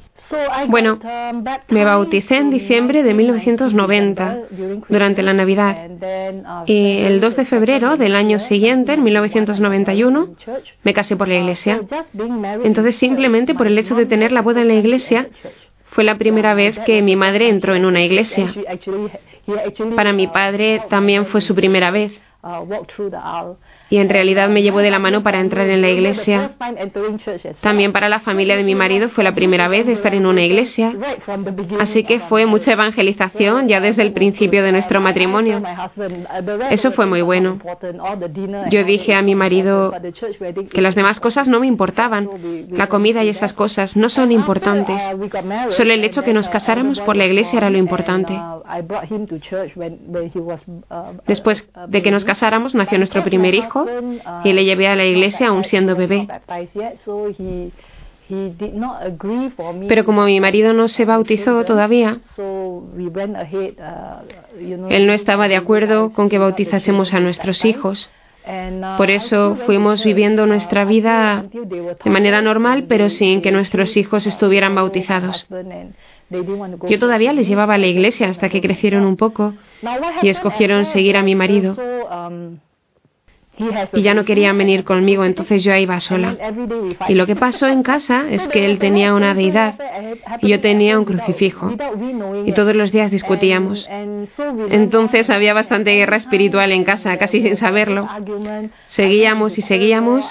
Bueno, 0.68 0.98
me 1.68 1.84
bauticé 1.84 2.36
en 2.38 2.50
diciembre 2.50 3.02
de 3.02 3.14
1990, 3.14 4.38
durante 4.88 5.22
la 5.22 5.32
Navidad. 5.32 5.88
Y 6.66 6.98
el 6.98 7.20
2 7.20 7.36
de 7.36 7.44
febrero 7.44 7.96
del 7.96 8.16
año 8.16 8.40
siguiente, 8.40 8.94
en 8.94 9.04
1991, 9.04 10.34
me 10.82 10.94
casé 10.94 11.16
por 11.16 11.28
la 11.28 11.36
iglesia. 11.36 11.80
Entonces, 12.64 12.96
simplemente 12.96 13.54
por 13.54 13.66
el 13.68 13.78
hecho 13.78 13.94
de 13.94 14.06
tener 14.06 14.32
la 14.32 14.42
boda 14.42 14.62
en 14.62 14.68
la 14.68 14.74
iglesia, 14.74 15.28
fue 15.96 16.04
la 16.04 16.18
primera 16.18 16.52
vez 16.52 16.78
que 16.80 17.00
mi 17.00 17.16
madre 17.16 17.48
entró 17.48 17.74
en 17.74 17.86
una 17.86 18.02
iglesia. 18.02 18.52
Para 19.96 20.12
mi 20.12 20.26
padre 20.26 20.82
también 20.90 21.24
fue 21.24 21.40
su 21.40 21.54
primera 21.54 21.90
vez 21.90 22.12
y 23.88 23.98
en 23.98 24.08
realidad 24.08 24.48
me 24.48 24.62
llevó 24.62 24.80
de 24.80 24.90
la 24.90 24.98
mano 24.98 25.22
para 25.22 25.40
entrar 25.40 25.68
en 25.68 25.80
la 25.80 25.88
iglesia. 25.88 26.52
También 27.60 27.92
para 27.92 28.08
la 28.08 28.20
familia 28.20 28.56
de 28.56 28.64
mi 28.64 28.74
marido 28.74 29.08
fue 29.08 29.22
la 29.22 29.34
primera 29.34 29.68
vez 29.68 29.86
de 29.86 29.92
estar 29.92 30.14
en 30.14 30.26
una 30.26 30.42
iglesia. 30.42 30.92
Así 31.78 32.02
que 32.04 32.20
fue 32.20 32.46
mucha 32.46 32.72
evangelización 32.72 33.68
ya 33.68 33.80
desde 33.80 34.02
el 34.02 34.12
principio 34.12 34.62
de 34.62 34.72
nuestro 34.72 35.00
matrimonio. 35.00 35.62
Eso 36.70 36.92
fue 36.92 37.06
muy 37.06 37.22
bueno. 37.22 37.58
Yo 38.70 38.84
dije 38.84 39.14
a 39.14 39.22
mi 39.22 39.34
marido 39.34 39.94
que 40.72 40.80
las 40.80 40.94
demás 40.94 41.20
cosas 41.20 41.48
no 41.48 41.60
me 41.60 41.66
importaban. 41.66 42.28
La 42.70 42.88
comida 42.88 43.22
y 43.24 43.28
esas 43.28 43.52
cosas 43.52 43.96
no 43.96 44.08
son 44.08 44.32
importantes. 44.32 45.02
Solo 45.70 45.92
el 45.92 46.04
hecho 46.04 46.24
que 46.24 46.32
nos 46.32 46.48
casáramos 46.48 47.00
por 47.00 47.16
la 47.16 47.26
iglesia 47.26 47.58
era 47.58 47.70
lo 47.70 47.78
importante. 47.78 48.36
Después 51.26 51.68
de 51.88 52.02
que 52.02 52.10
nos 52.10 52.24
casáramos 52.24 52.74
nació 52.74 52.98
nuestro 52.98 53.22
primer 53.22 53.54
y 54.44 54.52
le 54.52 54.64
llevé 54.64 54.88
a 54.88 54.96
la 54.96 55.04
iglesia 55.04 55.48
aún 55.48 55.64
siendo 55.64 55.96
bebé. 55.96 56.28
Pero 59.88 60.04
como 60.04 60.24
mi 60.24 60.40
marido 60.40 60.72
no 60.72 60.88
se 60.88 61.04
bautizó 61.04 61.64
todavía, 61.64 62.18
él 64.88 65.06
no 65.06 65.12
estaba 65.12 65.48
de 65.48 65.56
acuerdo 65.56 66.12
con 66.12 66.28
que 66.28 66.38
bautizásemos 66.38 67.14
a 67.14 67.20
nuestros 67.20 67.64
hijos. 67.64 68.10
Por 68.96 69.10
eso 69.10 69.56
fuimos 69.66 70.04
viviendo 70.04 70.46
nuestra 70.46 70.84
vida 70.84 71.44
de 71.50 72.10
manera 72.10 72.42
normal, 72.42 72.84
pero 72.88 73.10
sin 73.10 73.42
que 73.42 73.50
nuestros 73.52 73.96
hijos 73.96 74.26
estuvieran 74.26 74.74
bautizados. 74.74 75.46
Yo 76.88 76.98
todavía 76.98 77.32
les 77.32 77.46
llevaba 77.46 77.74
a 77.74 77.78
la 77.78 77.86
iglesia 77.86 78.28
hasta 78.28 78.48
que 78.48 78.60
crecieron 78.60 79.04
un 79.04 79.16
poco 79.16 79.54
y 80.22 80.28
escogieron 80.28 80.86
seguir 80.86 81.16
a 81.16 81.22
mi 81.22 81.36
marido 81.36 81.76
y 83.92 84.02
ya 84.02 84.14
no 84.14 84.24
querían 84.24 84.56
venir 84.58 84.84
conmigo, 84.84 85.24
entonces 85.24 85.64
yo 85.64 85.74
iba 85.74 85.98
sola. 86.00 86.36
Y 87.08 87.14
lo 87.14 87.26
que 87.26 87.36
pasó 87.36 87.66
en 87.66 87.82
casa 87.82 88.26
es 88.30 88.46
que 88.48 88.64
él 88.64 88.78
tenía 88.78 89.14
una 89.14 89.34
deidad 89.34 89.74
y 90.42 90.48
yo 90.48 90.60
tenía 90.60 90.98
un 90.98 91.04
crucifijo. 91.04 91.72
Y 92.44 92.52
todos 92.52 92.74
los 92.74 92.92
días 92.92 93.10
discutíamos. 93.10 93.88
Entonces 94.70 95.30
había 95.30 95.54
bastante 95.54 95.94
guerra 95.94 96.16
espiritual 96.16 96.72
en 96.72 96.84
casa, 96.84 97.16
casi 97.16 97.42
sin 97.42 97.56
saberlo. 97.56 98.08
Seguíamos 98.88 99.58
y 99.58 99.62
seguíamos 99.62 100.30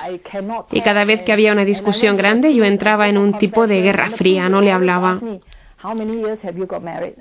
y 0.71 0.81
cada 0.81 1.05
vez 1.05 1.21
que 1.21 1.33
había 1.33 1.51
una 1.51 1.65
discusión 1.65 2.17
grande 2.17 2.53
yo 2.53 2.63
entraba 2.63 3.09
en 3.09 3.17
un 3.17 3.37
tipo 3.37 3.67
de 3.67 3.81
guerra 3.81 4.11
fría, 4.11 4.49
no 4.49 4.61
le 4.61 4.71
hablaba. 4.71 5.19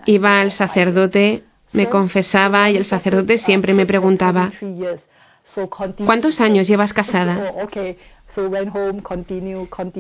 Iba 0.06 0.40
al 0.40 0.52
sacerdote, 0.52 1.42
me 1.73 1.88
confesaba 1.88 2.70
y 2.70 2.76
el 2.76 2.84
sacerdote 2.84 3.38
siempre 3.38 3.75
me 3.75 3.84
preguntaba, 3.84 4.52
¿Cuántos 6.04 6.40
años 6.40 6.66
llevas 6.66 6.92
casada? 6.92 7.52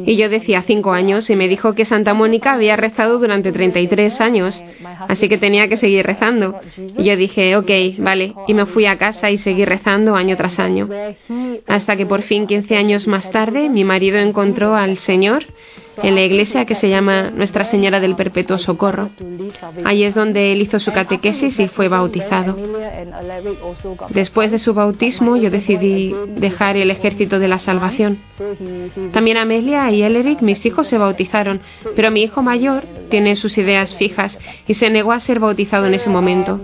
Y 0.06 0.16
yo 0.16 0.28
decía 0.28 0.64
cinco 0.66 0.92
años 0.92 1.30
y 1.30 1.36
me 1.36 1.46
dijo 1.46 1.74
que 1.74 1.84
Santa 1.84 2.14
Mónica 2.14 2.54
había 2.54 2.74
rezado 2.74 3.18
durante 3.18 3.52
33 3.52 4.20
años, 4.20 4.60
así 5.08 5.28
que 5.28 5.38
tenía 5.38 5.68
que 5.68 5.76
seguir 5.76 6.04
rezando. 6.04 6.60
Y 6.96 7.04
yo 7.04 7.16
dije, 7.16 7.56
ok, 7.56 7.70
vale, 7.98 8.34
y 8.48 8.54
me 8.54 8.66
fui 8.66 8.86
a 8.86 8.98
casa 8.98 9.30
y 9.30 9.38
seguí 9.38 9.64
rezando 9.64 10.16
año 10.16 10.36
tras 10.36 10.58
año. 10.58 10.88
Hasta 11.68 11.96
que 11.96 12.06
por 12.06 12.22
fin, 12.22 12.46
15 12.46 12.76
años 12.76 13.06
más 13.06 13.30
tarde, 13.30 13.68
mi 13.68 13.84
marido 13.84 14.18
encontró 14.18 14.74
al 14.74 14.98
Señor 14.98 15.44
en 16.02 16.14
la 16.14 16.22
iglesia 16.22 16.64
que 16.64 16.74
se 16.74 16.88
llama 16.88 17.30
Nuestra 17.30 17.64
Señora 17.64 18.00
del 18.00 18.16
Perpetuo 18.16 18.58
Socorro. 18.58 19.10
Allí 19.84 20.04
es 20.04 20.14
donde 20.14 20.52
él 20.52 20.62
hizo 20.62 20.80
su 20.80 20.92
catequesis 20.92 21.58
y 21.58 21.68
fue 21.68 21.88
bautizado. 21.88 22.56
Después 24.10 24.50
de 24.50 24.58
su 24.58 24.74
bautismo 24.74 25.36
yo 25.36 25.50
decidí 25.50 26.14
dejar 26.36 26.76
el 26.76 26.90
ejército 26.90 27.38
de 27.38 27.48
la 27.48 27.58
salvación. 27.58 28.18
También 29.12 29.36
Amelia 29.36 29.90
y 29.90 30.02
Eleric, 30.02 30.40
mis 30.42 30.64
hijos, 30.66 30.88
se 30.88 30.98
bautizaron, 30.98 31.60
pero 31.94 32.10
mi 32.10 32.22
hijo 32.22 32.42
mayor 32.42 32.82
tiene 33.10 33.36
sus 33.36 33.56
ideas 33.58 33.94
fijas 33.94 34.38
y 34.66 34.74
se 34.74 34.90
negó 34.90 35.12
a 35.12 35.20
ser 35.20 35.40
bautizado 35.40 35.86
en 35.86 35.94
ese 35.94 36.10
momento. 36.10 36.60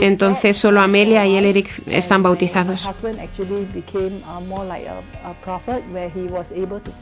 Entonces 0.00 0.56
solo 0.56 0.80
Amelia 0.80 1.26
y 1.26 1.36
Eleric 1.36 1.82
están 1.86 2.22
bautizados. 2.22 2.88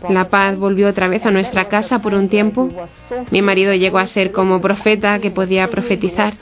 La 0.09 0.29
paz 0.29 0.59
volvió 0.59 0.89
otra 0.89 1.09
vez 1.09 1.25
a 1.25 1.31
nuestra 1.31 1.69
casa 1.69 2.01
por 2.01 2.15
un 2.15 2.29
tiempo. 2.29 2.69
Mi 3.31 3.43
marido 3.43 3.75
llegó 3.75 3.99
a 3.99 4.07
ser 4.07 4.33
como 4.33 4.61
profeta 4.61 5.19
que 5.19 5.31
podía 5.31 5.69
profetizar. 5.69 6.35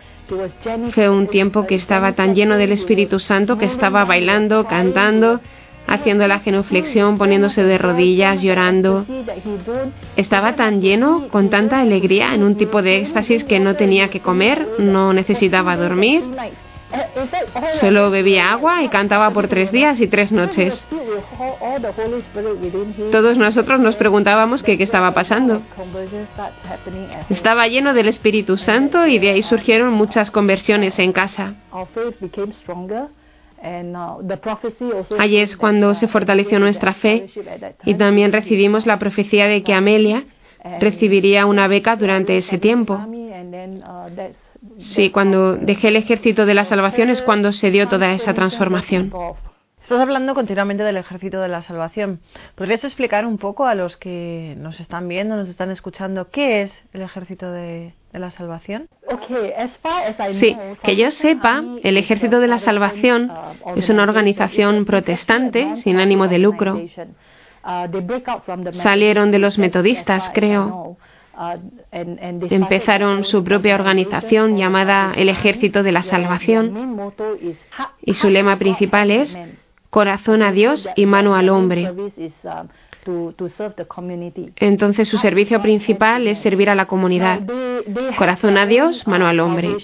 Fue 0.93 1.09
un 1.09 1.27
tiempo 1.27 1.67
que 1.67 1.75
estaba 1.75 2.13
tan 2.13 2.35
lleno 2.35 2.57
del 2.57 2.73
Espíritu 2.73 3.21
Santo 3.21 3.59
que 3.59 3.67
estaba 3.67 4.05
bailando, 4.05 4.65
cantando 4.65 5.41
haciendo 5.87 6.27
la 6.27 6.41
genuflexión, 6.41 7.19
poniéndose 7.19 7.63
de 7.63 7.79
rodillas, 7.79 8.43
llorando. 8.43 9.05
Estaba 10.17 10.57
tan 10.57 10.81
lleno, 10.81 11.29
con 11.29 11.51
tanta 11.51 11.81
alegría, 11.81 12.35
en 12.35 12.43
un 12.43 12.57
tipo 12.57 12.83
de 12.83 12.99
éxtasis 12.99 13.45
que 13.45 13.61
no 13.61 13.77
tenía 13.77 14.09
que 14.09 14.21
comer, 14.21 14.67
no 14.79 15.13
necesitaba 15.13 15.77
dormir. 15.77 16.23
Solo 17.81 18.11
bebía 18.11 18.53
agua 18.53 18.83
y 18.83 18.89
cantaba 18.89 19.31
por 19.31 19.49
tres 19.49 19.73
días 19.73 20.01
y 20.01 20.07
tres 20.07 20.31
noches. 20.31 20.83
Todos 23.11 23.37
nosotros 23.37 23.81
nos 23.81 23.97
preguntábamos 23.97 24.63
qué, 24.63 24.79
qué 24.79 24.85
estaba 24.85 25.13
pasando. 25.13 25.63
Estaba 27.29 27.67
lleno 27.67 27.95
del 27.95 28.09
Espíritu 28.09 28.57
Santo 28.57 29.07
y 29.07 29.19
de 29.19 29.31
ahí 29.31 29.43
surgieron 29.43 29.93
muchas 29.93 30.31
conversiones 30.31 30.99
en 30.99 31.13
casa. 31.13 31.55
Uh, 33.63 35.15
Allí 35.19 35.39
es 35.39 35.57
cuando 35.57 35.95
se 35.95 36.09
fortaleció 36.09 36.59
nuestra 36.59 36.93
fe 36.95 37.31
y 37.85 37.95
también 37.95 38.33
recibimos 38.33 38.87
la 38.87 38.99
profecía 38.99 39.47
de 39.47 39.63
que 39.63 39.73
Amelia 39.73 40.25
recibiría 40.81 41.47
una 41.47 41.67
beca 41.69 41.97
durante 41.97 42.37
ese 42.37 42.59
tiempo. 42.59 42.95
Uh, 42.95 44.11
sí, 44.79 45.11
cuando 45.11 45.57
dejé 45.57 45.89
el 45.89 45.97
ejército 45.97 46.47
de 46.47 46.55
la 46.55 46.65
salvación 46.65 47.11
es 47.11 47.23
cuando 47.23 47.53
se 47.53 47.71
dio 47.71 47.89
toda 47.89 48.13
esa 48.13 48.35
transformación. 48.35 49.13
Estás 49.85 50.01
hablando 50.01 50.35
continuamente 50.35 50.83
del 50.83 50.97
ejército 50.97 51.43
de 51.43 51.49
la 51.49 51.61
salvación. 51.61 52.21
¿Podrías 52.55 52.83
explicar 52.85 53.27
un 53.27 53.37
poco 53.37 53.67
a 53.67 53.75
los 53.75 53.99
que 53.99 54.55
nos 54.57 54.81
están 54.81 55.07
viendo, 55.09 55.37
nos 55.37 55.51
están 55.51 55.71
escuchando, 55.71 56.31
qué 56.31 56.63
es 56.63 56.73
el 56.95 57.03
ejército 57.03 57.53
de, 57.53 57.93
la 58.15 58.31
salvación? 58.31 58.89
Sí, 60.41 60.57
que 60.83 60.97
yo 60.97 61.11
sepa, 61.11 61.63
el 61.83 61.99
ejército 61.99 62.41
de 62.41 62.49
la 62.49 62.61
salvación 62.61 63.31
es 63.77 63.91
una 63.91 64.05
organización 64.05 64.87
protestante 64.87 65.77
sin 65.77 65.99
ánimo 65.99 66.29
de 66.29 66.39
lucro. 66.39 66.81
Salieron 68.73 69.33
de 69.33 69.39
los 69.39 69.59
metodistas, 69.59 70.31
creo. 70.33 70.97
Empezaron 71.93 73.25
su 73.25 73.45
propia 73.45 73.75
organización 73.75 74.57
llamada 74.57 75.13
el 75.15 75.29
Ejército 75.29 75.83
de 75.83 75.93
la 75.93 76.03
Salvación 76.05 77.13
y 78.01 78.15
su 78.15 78.31
lema 78.31 78.57
principal 78.59 79.11
es 79.11 79.37
corazón 79.95 80.43
a 80.43 80.51
Dios 80.51 80.89
y 80.97 81.07
mano 81.07 81.37
al 81.37 81.49
hombre. 81.51 81.89
Entonces 84.57 85.09
su 85.09 85.19
servicio 85.19 85.61
principal 85.61 86.27
es 86.27 86.39
servir 86.39 86.71
a 86.71 86.75
la 86.75 86.87
comunidad. 86.87 87.41
Corazón 88.17 88.57
a 88.57 88.67
Dios, 88.67 89.07
mano 89.07 89.27
al 89.27 89.41
hombre. 89.41 89.77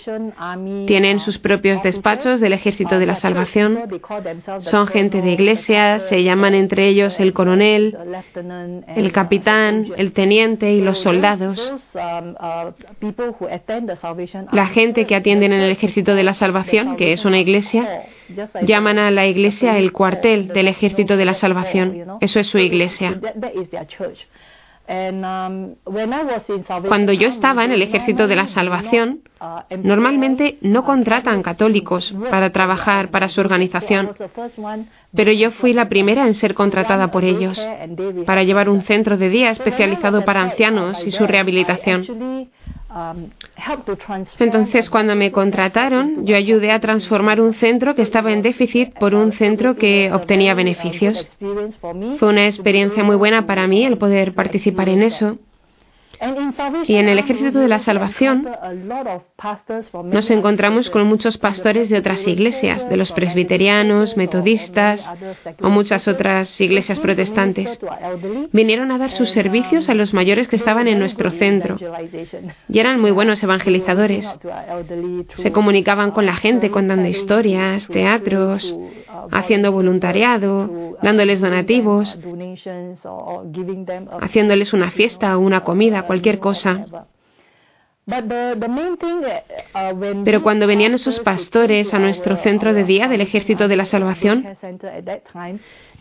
Tienen 0.87 1.21
sus 1.21 1.39
propios 1.39 1.83
despachos 1.83 2.41
del 2.41 2.53
ejército 2.53 2.99
de 2.99 3.07
la 3.07 3.17
salvación. 3.17 3.79
Son 4.61 4.87
gente 4.87 5.21
de 5.23 5.33
iglesia, 5.33 6.01
se 6.01 6.23
llaman 6.23 6.55
entre 6.55 6.89
ellos 6.89 7.21
el 7.21 7.33
coronel, 7.33 7.97
el 8.97 9.13
capitán, 9.13 9.87
el 9.97 10.13
teniente 10.13 10.73
y 10.73 10.81
los 10.81 10.99
soldados. 10.99 11.73
La 14.53 14.67
gente 14.67 15.07
que 15.07 15.15
atienden 15.15 15.53
en 15.53 15.61
el 15.61 15.71
ejército 15.71 16.15
de 16.15 16.23
la 16.23 16.35
salvación, 16.35 16.97
que 16.97 17.13
es 17.13 17.25
una 17.25 17.39
iglesia, 17.39 18.05
llaman 18.63 18.99
a 18.99 19.11
la 19.11 19.27
iglesia 19.27 19.79
el 19.79 19.93
cuartel 19.93 20.49
del 20.49 20.69
ejército 20.69 21.17
de 21.17 21.25
la 21.25 21.35
salvación. 21.35 22.19
Eso 22.21 22.41
es 22.41 22.47
su 22.47 22.59
iglesia. 22.59 23.10
Cuando 26.89 27.13
yo 27.13 27.29
estaba 27.29 27.65
en 27.65 27.71
el 27.71 27.83
ejército 27.83 28.27
de 28.27 28.35
la 28.35 28.49
salvación, 28.49 29.21
normalmente 29.85 30.59
no 30.63 30.85
contratan 30.85 31.43
católicos 31.43 32.13
para 32.29 32.51
trabajar 32.51 33.11
para 33.11 33.29
su 33.29 33.41
organización, 33.41 34.11
pero 35.15 35.31
yo 35.31 35.53
fui 35.53 35.75
la 35.75 35.89
primera 35.89 36.27
en 36.27 36.35
ser 36.35 36.55
contratada 36.55 37.13
por 37.13 37.23
ellos 37.23 37.65
para 38.27 38.43
llevar 38.43 38.69
un 38.69 38.83
centro 38.83 39.17
de 39.17 39.29
día 39.29 39.51
especializado 39.51 40.25
para 40.25 40.43
ancianos 40.43 41.07
y 41.07 41.13
su 41.13 41.25
rehabilitación. 41.25 42.49
Entonces, 44.39 44.91
cuando 44.91 45.15
me 45.15 45.31
contrataron, 45.31 46.27
yo 46.27 46.37
ayudé 46.37 46.73
a 46.73 46.81
transformar 46.81 47.41
un 47.41 47.55
centro 47.55 47.95
que 47.95 48.03
estaba 48.03 48.33
en 48.33 48.43
déficit 48.43 48.95
por 48.99 49.15
un 49.15 49.33
centro 49.33 49.77
que 49.77 50.11
obtenía 50.13 50.55
beneficios. 50.55 51.27
Fue 52.19 52.29
una 52.29 52.47
experiencia 52.47 53.05
muy 53.05 53.17
buena 53.17 53.47
para 53.47 53.67
mí 53.67 53.85
el 53.85 53.99
poder 53.99 54.35
participar 54.35 54.89
en 54.89 55.03
eso. 55.03 55.39
Y 56.87 56.97
en 56.97 57.09
el 57.09 57.19
ejército 57.19 57.61
de 57.61 57.69
la 57.69 57.81
salvación 57.81 58.47
nos 60.05 60.31
encontramos 60.31 60.91
con 60.91 61.07
muchos 61.07 61.39
pastores 61.39 61.89
de 61.89 61.99
otras 61.99 62.27
iglesias, 62.27 62.89
de 62.89 62.97
los 62.97 63.13
presbiterianos, 63.13 64.17
metodistas 64.17 65.09
o 65.63 65.71
muchas 65.71 66.07
otras 66.09 66.61
iglesias 66.61 66.99
protestantes. 66.99 67.79
Vinieron 68.53 68.93
a 68.93 68.99
dar 68.99 69.13
sus 69.13 69.31
servicios 69.31 69.89
a 69.89 69.95
los 69.95 70.13
mayores 70.13 70.49
que 70.49 70.57
estaban 70.57 70.89
en 70.89 70.99
nuestro 70.99 71.31
centro 71.31 71.77
y 72.69 72.79
eran 72.79 73.01
muy 73.01 73.11
buenos 73.11 73.43
evangelizadores. 73.43 74.31
Se 75.37 75.53
comunicaban 75.53 76.11
con 76.11 76.27
la 76.27 76.37
gente 76.37 76.71
contando 76.71 77.09
historias, 77.09 77.87
teatros, 77.89 78.77
haciendo 79.31 79.73
voluntariado, 79.73 80.90
dándoles 81.03 81.41
donativos, 81.41 82.19
haciéndoles 84.21 84.73
una 84.73 84.91
fiesta 84.91 85.37
o 85.37 85.41
una 85.41 85.61
comida, 85.63 86.03
cualquier 86.03 86.39
cosa. 86.39 86.85
Pero 90.25 90.43
cuando 90.43 90.67
venían 90.67 90.95
esos 90.95 91.21
pastores 91.21 91.95
a 91.95 91.99
nuestro 91.99 92.37
centro 92.39 92.73
de 92.73 92.85
día 92.85 93.09
del 93.09 93.21
Ejército 93.21 93.69
de 93.69 93.77
la 93.77 93.85
Salvación, 93.85 94.45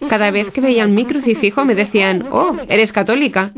cada 0.10 0.32
vez 0.32 0.52
que 0.52 0.62
veían 0.62 0.96
mi 0.96 1.06
crucifijo 1.06 1.66
me 1.66 1.76
decían, 1.76 2.28
oh, 2.32 2.56
eres 2.68 2.92
católica. 2.92 3.52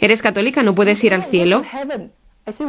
Eres 0.00 0.22
católica, 0.22 0.62
no 0.62 0.74
puedes 0.74 1.02
ir 1.02 1.14
al 1.14 1.24
cielo. 1.26 1.62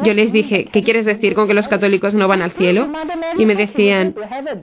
Yo 0.04 0.14
les 0.14 0.32
dije, 0.32 0.66
¿qué 0.72 0.84
quieres 0.84 1.06
decir 1.06 1.34
con 1.34 1.48
que 1.48 1.54
los 1.54 1.68
católicos 1.68 2.14
no 2.14 2.28
van 2.28 2.42
al 2.42 2.52
cielo? 2.52 2.90
Y 3.38 3.46
me 3.46 3.56
decían, 3.56 4.16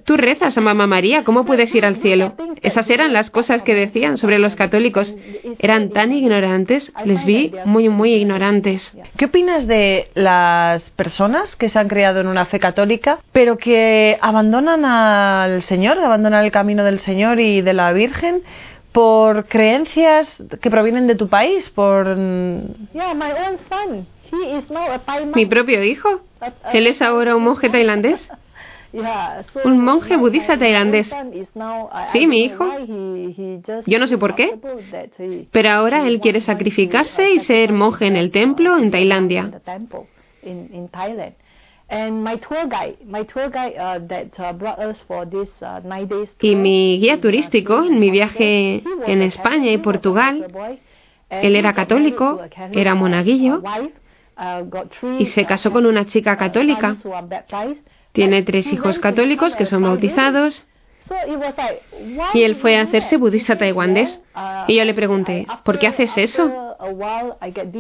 tú 0.05 0.17
rezas 0.17 0.57
a 0.57 0.61
Mamá 0.61 0.87
María, 0.87 1.25
¿cómo 1.25 1.45
puedes 1.45 1.75
ir 1.75 1.85
al 1.85 1.97
cielo? 1.97 2.35
Esas 2.63 2.89
eran 2.91 3.13
las 3.13 3.31
cosas 3.31 3.63
que 3.63 3.75
decían 3.75 4.17
sobre 4.17 4.39
los 4.39 4.57
católicos. 4.57 5.15
Eran 5.59 5.91
tan 5.91 6.13
ignorantes, 6.13 6.93
les 7.05 7.25
vi 7.25 7.53
muy, 7.65 7.89
muy 7.89 8.15
ignorantes. 8.15 8.93
¿Qué 9.17 9.27
opinas 9.27 9.67
de 9.67 10.09
las 10.15 10.83
personas 10.91 11.57
que 11.57 11.69
se 11.69 11.79
han 11.79 11.89
criado 11.89 12.21
en 12.21 12.29
una 12.29 12.47
fe 12.47 12.59
católica, 12.59 13.19
pero 13.33 13.57
que 13.57 14.19
abandonan 14.21 14.85
al 14.85 15.63
Señor, 15.63 15.99
abandonan 15.99 16.45
el 16.45 16.51
camino 16.51 16.85
del 16.85 17.01
Señor 17.01 17.41
y 17.41 17.61
de 17.61 17.73
la 17.73 17.93
Virgen? 17.93 18.43
por 18.93 19.47
creencias 19.47 20.43
que 20.61 20.71
provienen 20.71 21.07
de 21.07 21.15
tu 21.15 21.29
país, 21.29 21.69
por... 21.71 22.07
Mi 25.35 25.47
propio 25.47 25.83
hijo. 25.83 26.21
Él 26.73 26.87
es 26.87 27.03
ahora 27.03 27.37
un 27.37 27.45
monje 27.45 27.69
tailandés. 27.69 28.29
Un 29.65 29.85
monje 29.85 30.17
budista 30.17 30.59
tailandés. 30.59 31.15
Sí, 32.13 32.27
mi 32.27 32.45
hijo. 32.45 32.65
Yo 33.87 33.99
no 33.99 34.07
sé 34.07 34.17
por 34.17 34.35
qué. 34.35 34.59
Pero 35.51 35.71
ahora 35.71 36.07
él 36.07 36.21
quiere 36.21 36.41
sacrificarse 36.41 37.33
y 37.33 37.41
ser 37.41 37.73
monje 37.73 38.07
en 38.07 38.17
el 38.17 38.31
templo 38.31 38.79
en 38.79 38.91
Tailandia. 38.91 39.61
Y 46.41 46.57
mi 46.57 46.99
guía 46.99 47.21
turístico 47.21 47.85
en 47.85 48.01
mi 48.01 48.11
viaje 48.11 48.83
en 49.07 49.23
España 49.23 49.71
y 49.71 49.79
Portugal, 49.79 50.47
él 51.29 51.57
era 51.57 51.75
católico, 51.75 52.41
era 52.73 52.95
monaguillo 52.95 53.63
y 55.19 55.27
se 55.27 55.45
casó 55.47 55.73
con 55.73 55.87
una 55.87 56.07
chica 56.07 56.37
católica. 56.37 56.97
Tiene 58.13 58.43
tres 58.43 58.73
hijos 58.73 58.99
católicos 58.99 59.57
que 59.57 59.67
son 59.67 59.83
bautizados. 59.83 60.67
Y 62.35 62.43
él 62.43 62.57
fue 62.57 62.77
a 62.77 62.83
hacerse 62.83 63.17
budista 63.17 63.57
taiwanés. 63.57 64.21
Y 64.67 64.77
yo 64.77 64.85
le 64.85 64.95
pregunté, 64.95 65.47
¿por 65.65 65.79
qué 65.79 65.87
haces 65.87 66.17
eso? 66.19 66.77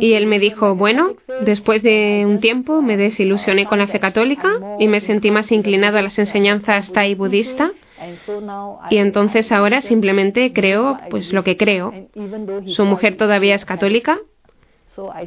Y 0.00 0.14
él 0.14 0.26
me 0.26 0.38
dijo, 0.38 0.74
bueno, 0.74 1.14
después 1.42 1.82
de 1.82 2.24
un 2.26 2.40
tiempo 2.40 2.80
me 2.80 2.96
desilusioné 2.96 3.66
con 3.66 3.78
la 3.78 3.86
fe 3.86 4.00
católica 4.00 4.48
y 4.78 4.88
me 4.88 5.00
sentí 5.00 5.30
más 5.30 5.52
inclinado 5.52 5.98
a 5.98 6.02
las 6.02 6.18
enseñanzas 6.18 6.92
tai 6.92 7.14
budista. 7.14 7.72
Y 8.90 8.98
entonces 8.98 9.52
ahora 9.52 9.82
simplemente 9.82 10.52
creo 10.52 10.98
pues 11.10 11.32
lo 11.32 11.44
que 11.44 11.56
creo. 11.56 11.92
Su 12.68 12.84
mujer 12.84 13.16
todavía 13.16 13.54
es 13.54 13.64
católica 13.64 14.18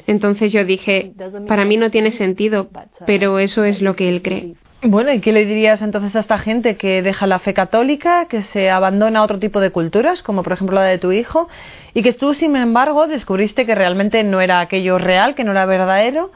entonces 0.07 0.51
yo 0.51 0.65
dije, 0.65 1.13
para 1.47 1.65
mí 1.65 1.77
no 1.77 1.91
tiene 1.91 2.11
sentido, 2.11 2.69
pero 3.05 3.39
eso 3.39 3.63
es 3.63 3.81
lo 3.81 3.95
que 3.95 4.09
él 4.09 4.21
cree. 4.21 4.55
Bueno, 4.83 5.13
¿y 5.13 5.19
qué 5.19 5.31
le 5.31 5.45
dirías 5.45 5.83
entonces 5.83 6.15
a 6.15 6.21
esta 6.21 6.39
gente 6.39 6.75
que 6.75 7.03
deja 7.03 7.27
la 7.27 7.37
fe 7.37 7.53
católica, 7.53 8.25
que 8.25 8.41
se 8.41 8.71
abandona 8.71 9.19
a 9.19 9.23
otro 9.23 9.37
tipo 9.37 9.59
de 9.59 9.69
culturas, 9.69 10.23
como 10.23 10.41
por 10.41 10.53
ejemplo 10.53 10.75
la 10.75 10.83
de 10.83 10.97
tu 10.97 11.11
hijo, 11.11 11.47
y 11.93 12.01
que 12.01 12.13
tú, 12.13 12.33
sin 12.33 12.55
embargo, 12.55 13.05
descubriste 13.05 13.67
que 13.67 13.75
realmente 13.75 14.23
no 14.23 14.41
era 14.41 14.59
aquello 14.59 14.97
real, 14.97 15.35
que 15.35 15.43
no 15.43 15.51
era 15.51 15.67
verdadero, 15.67 16.31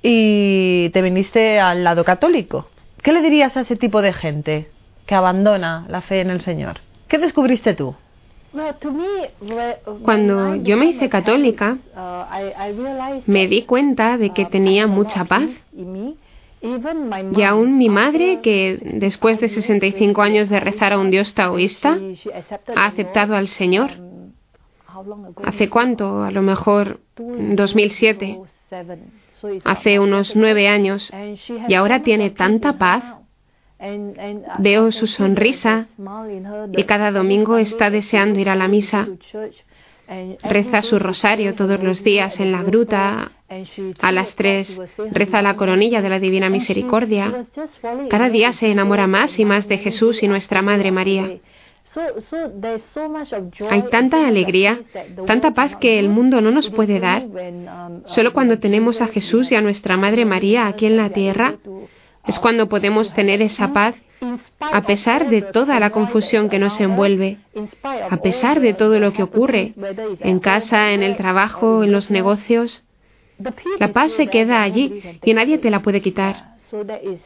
y 0.00 0.88
te 0.94 1.02
viniste 1.02 1.60
al 1.60 1.84
lado 1.84 2.02
católico? 2.04 2.68
¿Qué 3.02 3.12
le 3.12 3.20
dirías 3.20 3.58
a 3.58 3.60
ese 3.60 3.76
tipo 3.76 4.00
de 4.00 4.14
gente 4.14 4.68
que 5.04 5.14
abandona 5.14 5.84
la 5.88 6.00
fe 6.00 6.22
en 6.22 6.30
el 6.30 6.40
Señor? 6.40 6.78
¿Qué 7.08 7.18
descubriste 7.18 7.74
tú? 7.74 7.94
Cuando 10.02 10.56
yo 10.56 10.76
me 10.76 10.86
hice 10.86 11.08
católica, 11.08 11.78
me 13.26 13.46
di 13.46 13.62
cuenta 13.62 14.18
de 14.18 14.30
que 14.30 14.44
tenía 14.44 14.86
mucha 14.86 15.24
paz. 15.24 15.48
Y 17.34 17.42
aún 17.42 17.78
mi 17.78 17.88
madre, 17.88 18.40
que 18.40 18.78
después 18.82 19.40
de 19.40 19.48
65 19.48 20.22
años 20.22 20.48
de 20.48 20.60
rezar 20.60 20.92
a 20.92 20.98
un 20.98 21.10
dios 21.10 21.34
taoísta, 21.34 21.98
ha 22.76 22.86
aceptado 22.86 23.34
al 23.34 23.48
Señor. 23.48 23.90
¿Hace 25.44 25.68
cuánto? 25.70 26.22
A 26.22 26.30
lo 26.30 26.42
mejor 26.42 27.00
2007. 27.16 28.38
Hace 29.64 29.98
unos 29.98 30.36
nueve 30.36 30.68
años. 30.68 31.10
Y 31.68 31.74
ahora 31.74 32.02
tiene 32.02 32.30
tanta 32.30 32.78
paz 32.78 33.02
Veo 34.58 34.92
su 34.92 35.06
sonrisa 35.06 35.86
y 36.76 36.84
cada 36.84 37.10
domingo 37.10 37.58
está 37.58 37.90
deseando 37.90 38.38
ir 38.38 38.48
a 38.48 38.54
la 38.54 38.68
misa. 38.68 39.08
Reza 40.42 40.82
su 40.82 40.98
rosario 40.98 41.54
todos 41.54 41.82
los 41.82 42.04
días 42.04 42.38
en 42.38 42.52
la 42.52 42.62
gruta. 42.62 43.32
A 44.00 44.12
las 44.12 44.34
tres 44.34 44.80
reza 45.10 45.42
la 45.42 45.56
coronilla 45.56 46.00
de 46.00 46.08
la 46.08 46.18
Divina 46.18 46.48
Misericordia. 46.48 47.44
Cada 48.08 48.30
día 48.30 48.52
se 48.52 48.68
enamora 48.70 49.06
más 49.06 49.38
y 49.38 49.44
más 49.44 49.68
de 49.68 49.78
Jesús 49.78 50.22
y 50.22 50.28
nuestra 50.28 50.62
Madre 50.62 50.90
María. 50.90 51.38
Hay 53.68 53.82
tanta 53.90 54.26
alegría, 54.26 54.80
tanta 55.26 55.52
paz 55.52 55.76
que 55.76 55.98
el 55.98 56.08
mundo 56.08 56.40
no 56.40 56.50
nos 56.50 56.70
puede 56.70 57.00
dar. 57.00 57.26
Solo 58.06 58.32
cuando 58.32 58.58
tenemos 58.58 59.02
a 59.02 59.08
Jesús 59.08 59.52
y 59.52 59.56
a 59.56 59.60
nuestra 59.60 59.96
Madre 59.96 60.24
María 60.24 60.66
aquí 60.66 60.86
en 60.86 60.96
la 60.96 61.10
tierra, 61.10 61.56
es 62.26 62.38
cuando 62.38 62.68
podemos 62.68 63.12
tener 63.14 63.42
esa 63.42 63.72
paz 63.72 63.94
a 64.60 64.82
pesar 64.82 65.28
de 65.28 65.42
toda 65.42 65.80
la 65.80 65.90
confusión 65.90 66.48
que 66.48 66.58
nos 66.58 66.78
envuelve, 66.80 67.38
a 68.08 68.16
pesar 68.18 68.60
de 68.60 68.72
todo 68.72 69.00
lo 69.00 69.12
que 69.12 69.22
ocurre 69.22 69.74
en 70.20 70.38
casa, 70.38 70.92
en 70.92 71.02
el 71.02 71.16
trabajo, 71.16 71.82
en 71.82 71.92
los 71.92 72.10
negocios. 72.10 72.82
La 73.80 73.92
paz 73.92 74.12
se 74.12 74.28
queda 74.28 74.62
allí 74.62 75.02
y 75.24 75.34
nadie 75.34 75.58
te 75.58 75.70
la 75.70 75.80
puede 75.80 76.00
quitar. 76.00 76.52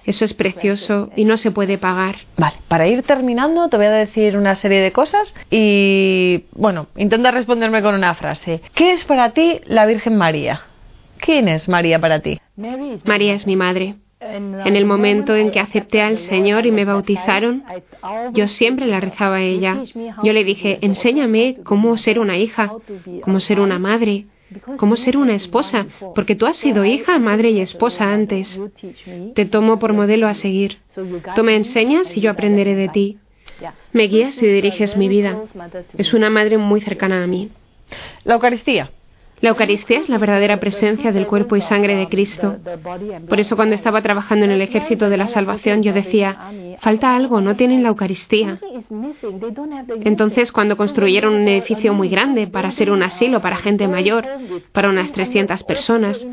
Eso 0.04 0.24
es 0.24 0.34
precioso 0.34 1.10
y 1.14 1.24
no 1.24 1.36
se 1.36 1.52
puede 1.52 1.78
pagar. 1.78 2.16
Vale, 2.36 2.56
para 2.66 2.88
ir 2.88 3.02
terminando 3.04 3.68
te 3.68 3.76
voy 3.76 3.86
a 3.86 3.90
decir 3.90 4.36
una 4.36 4.56
serie 4.56 4.80
de 4.80 4.90
cosas 4.90 5.34
y, 5.50 6.44
bueno, 6.52 6.88
intenta 6.96 7.30
responderme 7.30 7.82
con 7.82 7.94
una 7.94 8.14
frase. 8.14 8.60
¿Qué 8.74 8.92
es 8.92 9.04
para 9.04 9.30
ti 9.30 9.60
la 9.66 9.86
Virgen 9.86 10.16
María? 10.16 10.62
¿Quién 11.18 11.48
es 11.48 11.68
María 11.68 12.00
para 12.00 12.20
ti? 12.20 12.40
María 13.04 13.34
es 13.34 13.46
mi 13.46 13.54
madre. 13.54 13.94
En 14.18 14.76
el 14.76 14.86
momento 14.86 15.36
en 15.36 15.50
que 15.50 15.60
acepté 15.60 16.00
al 16.00 16.18
Señor 16.18 16.64
y 16.64 16.72
me 16.72 16.84
bautizaron, 16.84 17.64
yo 18.32 18.48
siempre 18.48 18.86
la 18.86 19.00
rezaba 19.00 19.36
a 19.36 19.42
ella. 19.42 19.82
Yo 20.22 20.32
le 20.32 20.44
dije, 20.44 20.78
enséñame 20.80 21.58
cómo 21.64 21.98
ser 21.98 22.18
una 22.18 22.38
hija, 22.38 22.72
cómo 23.20 23.40
ser 23.40 23.60
una 23.60 23.78
madre, 23.78 24.26
cómo 24.78 24.96
ser 24.96 25.18
una 25.18 25.34
esposa, 25.34 25.86
porque 26.14 26.34
tú 26.34 26.46
has 26.46 26.56
sido 26.56 26.84
hija, 26.84 27.18
madre 27.18 27.50
y 27.50 27.60
esposa 27.60 28.12
antes. 28.12 28.58
Te 29.34 29.44
tomo 29.44 29.78
por 29.78 29.92
modelo 29.92 30.28
a 30.28 30.34
seguir. 30.34 30.78
Tú 31.34 31.44
me 31.44 31.54
enseñas 31.54 32.16
y 32.16 32.20
yo 32.20 32.30
aprenderé 32.30 32.74
de 32.74 32.88
ti. 32.88 33.18
Me 33.92 34.04
guías 34.04 34.42
y 34.42 34.46
diriges 34.46 34.96
mi 34.96 35.08
vida. 35.08 35.38
Es 35.98 36.14
una 36.14 36.30
madre 36.30 36.56
muy 36.56 36.80
cercana 36.80 37.22
a 37.22 37.26
mí. 37.26 37.50
La 38.24 38.34
Eucaristía. 38.34 38.90
La 39.40 39.50
Eucaristía 39.50 39.98
es 39.98 40.08
la 40.08 40.18
verdadera 40.18 40.58
presencia 40.58 41.12
del 41.12 41.26
cuerpo 41.26 41.56
y 41.56 41.60
sangre 41.60 41.94
de 41.94 42.08
Cristo. 42.08 42.56
Por 43.28 43.38
eso 43.38 43.54
cuando 43.54 43.74
estaba 43.74 44.00
trabajando 44.00 44.46
en 44.46 44.50
el 44.50 44.62
ejército 44.62 45.10
de 45.10 45.16
la 45.16 45.26
salvación 45.26 45.82
yo 45.82 45.92
decía, 45.92 46.50
falta 46.80 47.14
algo, 47.14 47.40
no 47.40 47.54
tienen 47.54 47.82
la 47.82 47.90
Eucaristía. 47.90 48.58
Entonces 50.04 50.52
cuando 50.52 50.76
construyeron 50.76 51.34
un 51.34 51.48
edificio 51.48 51.92
muy 51.92 52.08
grande 52.08 52.46
para 52.46 52.72
ser 52.72 52.90
un 52.90 53.02
asilo 53.02 53.42
para 53.42 53.56
gente 53.56 53.88
mayor, 53.88 54.26
para 54.72 54.88
unas 54.88 55.12
300 55.12 55.62
personas, 55.64 56.26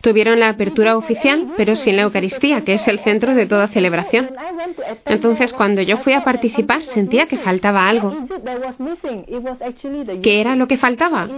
Tuvieron 0.00 0.38
la 0.38 0.50
apertura 0.50 0.96
oficial, 0.96 1.54
pero 1.56 1.74
sin 1.74 1.96
la 1.96 2.02
Eucaristía, 2.02 2.62
que 2.62 2.74
es 2.74 2.86
el 2.86 3.00
centro 3.00 3.34
de 3.34 3.46
toda 3.46 3.66
celebración. 3.66 4.30
Entonces, 5.04 5.52
cuando 5.52 5.82
yo 5.82 5.98
fui 5.98 6.12
a 6.12 6.22
participar, 6.22 6.84
sentía 6.84 7.26
que 7.26 7.38
faltaba 7.38 7.88
algo. 7.88 8.14
¿Qué 10.22 10.40
era 10.40 10.54
lo 10.54 10.68
que 10.68 10.76
faltaba? 10.76 11.28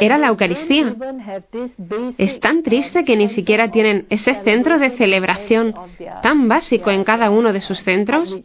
Era 0.00 0.16
la 0.16 0.28
Eucaristía. 0.28 0.94
Es 2.18 2.38
tan 2.38 2.62
triste 2.62 3.04
que 3.04 3.16
ni 3.16 3.28
siquiera 3.28 3.72
tienen 3.72 4.06
ese 4.10 4.40
centro 4.44 4.78
de 4.78 4.90
celebración 4.90 5.74
tan 6.22 6.46
básico 6.46 6.90
en 6.90 7.02
cada 7.02 7.30
uno 7.30 7.52
de 7.52 7.60
sus 7.60 7.82
centros. 7.82 8.38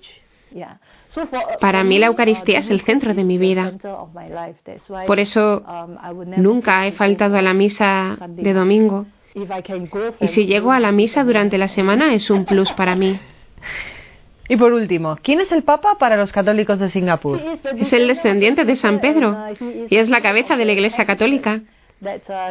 Para 1.59 1.83
mí 1.83 1.99
la 1.99 2.07
Eucaristía 2.07 2.59
es 2.59 2.69
el 2.71 2.81
centro 2.81 3.13
de 3.13 3.23
mi 3.23 3.37
vida. 3.37 3.73
Por 5.05 5.19
eso 5.19 5.63
nunca 6.37 6.87
he 6.87 6.91
faltado 6.91 7.37
a 7.37 7.41
la 7.43 7.53
misa 7.53 8.17
de 8.29 8.53
domingo. 8.53 9.05
Y 10.19 10.27
si 10.29 10.45
llego 10.45 10.71
a 10.71 10.79
la 10.79 10.91
misa 10.91 11.23
durante 11.23 11.57
la 11.57 11.67
semana 11.67 12.13
es 12.13 12.29
un 12.29 12.45
plus 12.45 12.71
para 12.71 12.95
mí. 12.95 13.19
Y 14.49 14.55
por 14.55 14.73
último, 14.73 15.17
¿quién 15.21 15.41
es 15.41 15.51
el 15.51 15.63
Papa 15.63 15.97
para 15.99 16.17
los 16.17 16.31
católicos 16.31 16.79
de 16.79 16.89
Singapur? 16.89 17.41
Es 17.77 17.91
el 17.93 18.07
descendiente 18.07 18.65
de 18.65 18.75
San 18.75 19.01
Pedro 19.01 19.37
y 19.89 19.97
es 19.97 20.09
la 20.09 20.21
cabeza 20.21 20.55
de 20.55 20.65
la 20.65 20.71
Iglesia 20.71 21.05
Católica. 21.05 21.61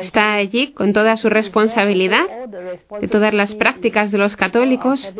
Está 0.00 0.34
allí 0.34 0.72
con 0.72 0.92
toda 0.92 1.16
su 1.16 1.30
responsabilidad 1.30 2.24
de 3.00 3.08
todas 3.08 3.32
las 3.32 3.54
prácticas 3.54 4.10
de 4.10 4.18
los 4.18 4.36
católicos 4.36 5.12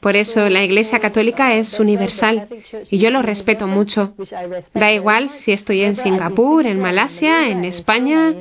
por 0.00 0.14
eso 0.14 0.48
la 0.48 0.62
Iglesia 0.62 1.00
Católica 1.00 1.54
es 1.54 1.78
universal 1.80 2.48
y 2.90 2.98
yo 2.98 3.10
lo 3.10 3.22
respeto 3.22 3.66
mucho. 3.66 4.14
Da 4.74 4.92
igual 4.92 5.30
si 5.30 5.52
estoy 5.52 5.82
en 5.82 5.96
Singapur, 5.96 6.66
en 6.66 6.78
Malasia, 6.78 7.48
en 7.48 7.64
España 7.64 8.32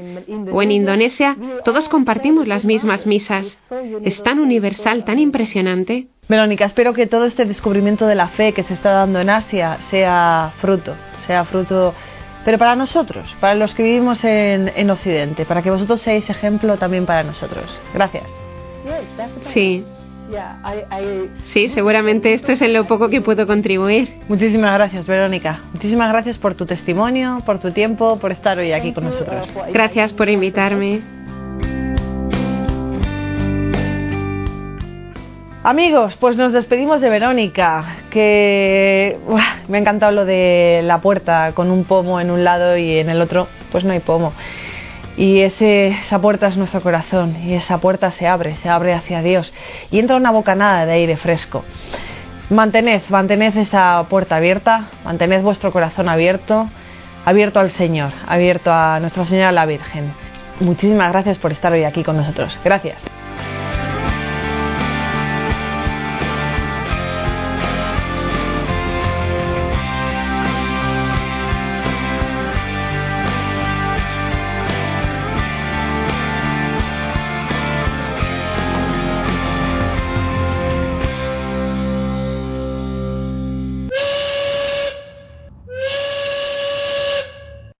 o 0.51 0.61
en 0.61 0.71
Indonesia, 0.71 1.35
todos 1.65 1.89
compartimos 1.89 2.47
las 2.47 2.63
mismas 2.63 3.07
misas. 3.07 3.57
Es 4.03 4.21
tan 4.21 4.39
universal, 4.39 5.03
tan 5.03 5.17
impresionante. 5.17 6.07
Verónica, 6.29 6.65
espero 6.65 6.93
que 6.93 7.07
todo 7.07 7.25
este 7.25 7.45
descubrimiento 7.45 8.05
de 8.05 8.15
la 8.15 8.27
fe 8.27 8.53
que 8.53 8.63
se 8.63 8.73
está 8.73 8.91
dando 8.91 9.19
en 9.19 9.29
Asia 9.29 9.77
sea 9.89 10.53
fruto, 10.59 10.93
sea 11.25 11.45
fruto, 11.45 11.93
pero 12.43 12.57
para 12.57 12.75
nosotros, 12.75 13.33
para 13.39 13.55
los 13.55 13.73
que 13.73 13.83
vivimos 13.83 14.23
en, 14.25 14.71
en 14.75 14.89
Occidente, 14.89 15.45
para 15.45 15.63
que 15.63 15.71
vosotros 15.71 16.01
seáis 16.01 16.29
ejemplo 16.29 16.77
también 16.77 17.05
para 17.05 17.23
nosotros. 17.23 17.81
Gracias. 17.93 18.25
Sí. 19.53 19.83
Sí, 21.45 21.69
seguramente 21.69 22.33
esto 22.33 22.51
es 22.51 22.61
en 22.61 22.73
lo 22.73 22.85
poco 22.85 23.09
que 23.09 23.21
puedo 23.21 23.47
contribuir. 23.47 24.19
Muchísimas 24.27 24.73
gracias, 24.73 25.07
Verónica. 25.07 25.61
Muchísimas 25.73 26.09
gracias 26.09 26.37
por 26.37 26.55
tu 26.55 26.65
testimonio, 26.65 27.41
por 27.45 27.59
tu 27.59 27.71
tiempo, 27.71 28.17
por 28.19 28.31
estar 28.31 28.57
hoy 28.57 28.71
aquí 28.73 28.93
con 28.93 29.05
nosotros. 29.05 29.47
Gracias 29.71 30.13
por 30.13 30.29
invitarme. 30.29 31.01
Amigos, 35.63 36.15
pues 36.21 36.37
nos 36.37 36.53
despedimos 36.53 37.01
de 37.01 37.09
Verónica, 37.09 37.97
que 38.09 39.17
me 39.67 39.77
ha 39.77 39.81
encantado 39.81 40.13
lo 40.13 40.23
de 40.23 40.79
la 40.83 41.01
puerta 41.01 41.51
con 41.53 41.71
un 41.71 41.83
pomo 41.83 42.21
en 42.21 42.31
un 42.31 42.45
lado 42.45 42.77
y 42.77 42.99
en 42.99 43.09
el 43.09 43.19
otro, 43.19 43.49
pues 43.69 43.83
no 43.83 43.91
hay 43.91 43.99
pomo. 43.99 44.31
Y 45.17 45.41
ese, 45.41 45.87
esa 45.87 46.21
puerta 46.21 46.47
es 46.47 46.57
nuestro 46.57 46.81
corazón 46.81 47.35
y 47.43 47.55
esa 47.55 47.79
puerta 47.79 48.11
se 48.11 48.27
abre, 48.27 48.55
se 48.57 48.69
abre 48.69 48.93
hacia 48.93 49.23
Dios 49.23 49.51
y 49.89 49.97
entra 49.97 50.15
una 50.15 50.29
bocanada 50.29 50.85
de 50.85 50.93
aire 50.93 51.17
fresco. 51.17 51.65
Mantened, 52.51 53.01
mantened 53.09 53.57
esa 53.57 54.05
puerta 54.09 54.35
abierta, 54.35 54.89
mantened 55.03 55.41
vuestro 55.41 55.73
corazón 55.73 56.07
abierto, 56.07 56.69
abierto 57.25 57.59
al 57.59 57.71
Señor, 57.71 58.13
abierto 58.27 58.71
a 58.71 58.99
Nuestra 58.99 59.25
Señora 59.25 59.51
la 59.51 59.65
Virgen. 59.65 60.13
Muchísimas 60.59 61.11
gracias 61.11 61.37
por 61.39 61.51
estar 61.51 61.73
hoy 61.73 61.83
aquí 61.83 62.03
con 62.03 62.15
nosotros. 62.15 62.59
Gracias. 62.63 63.03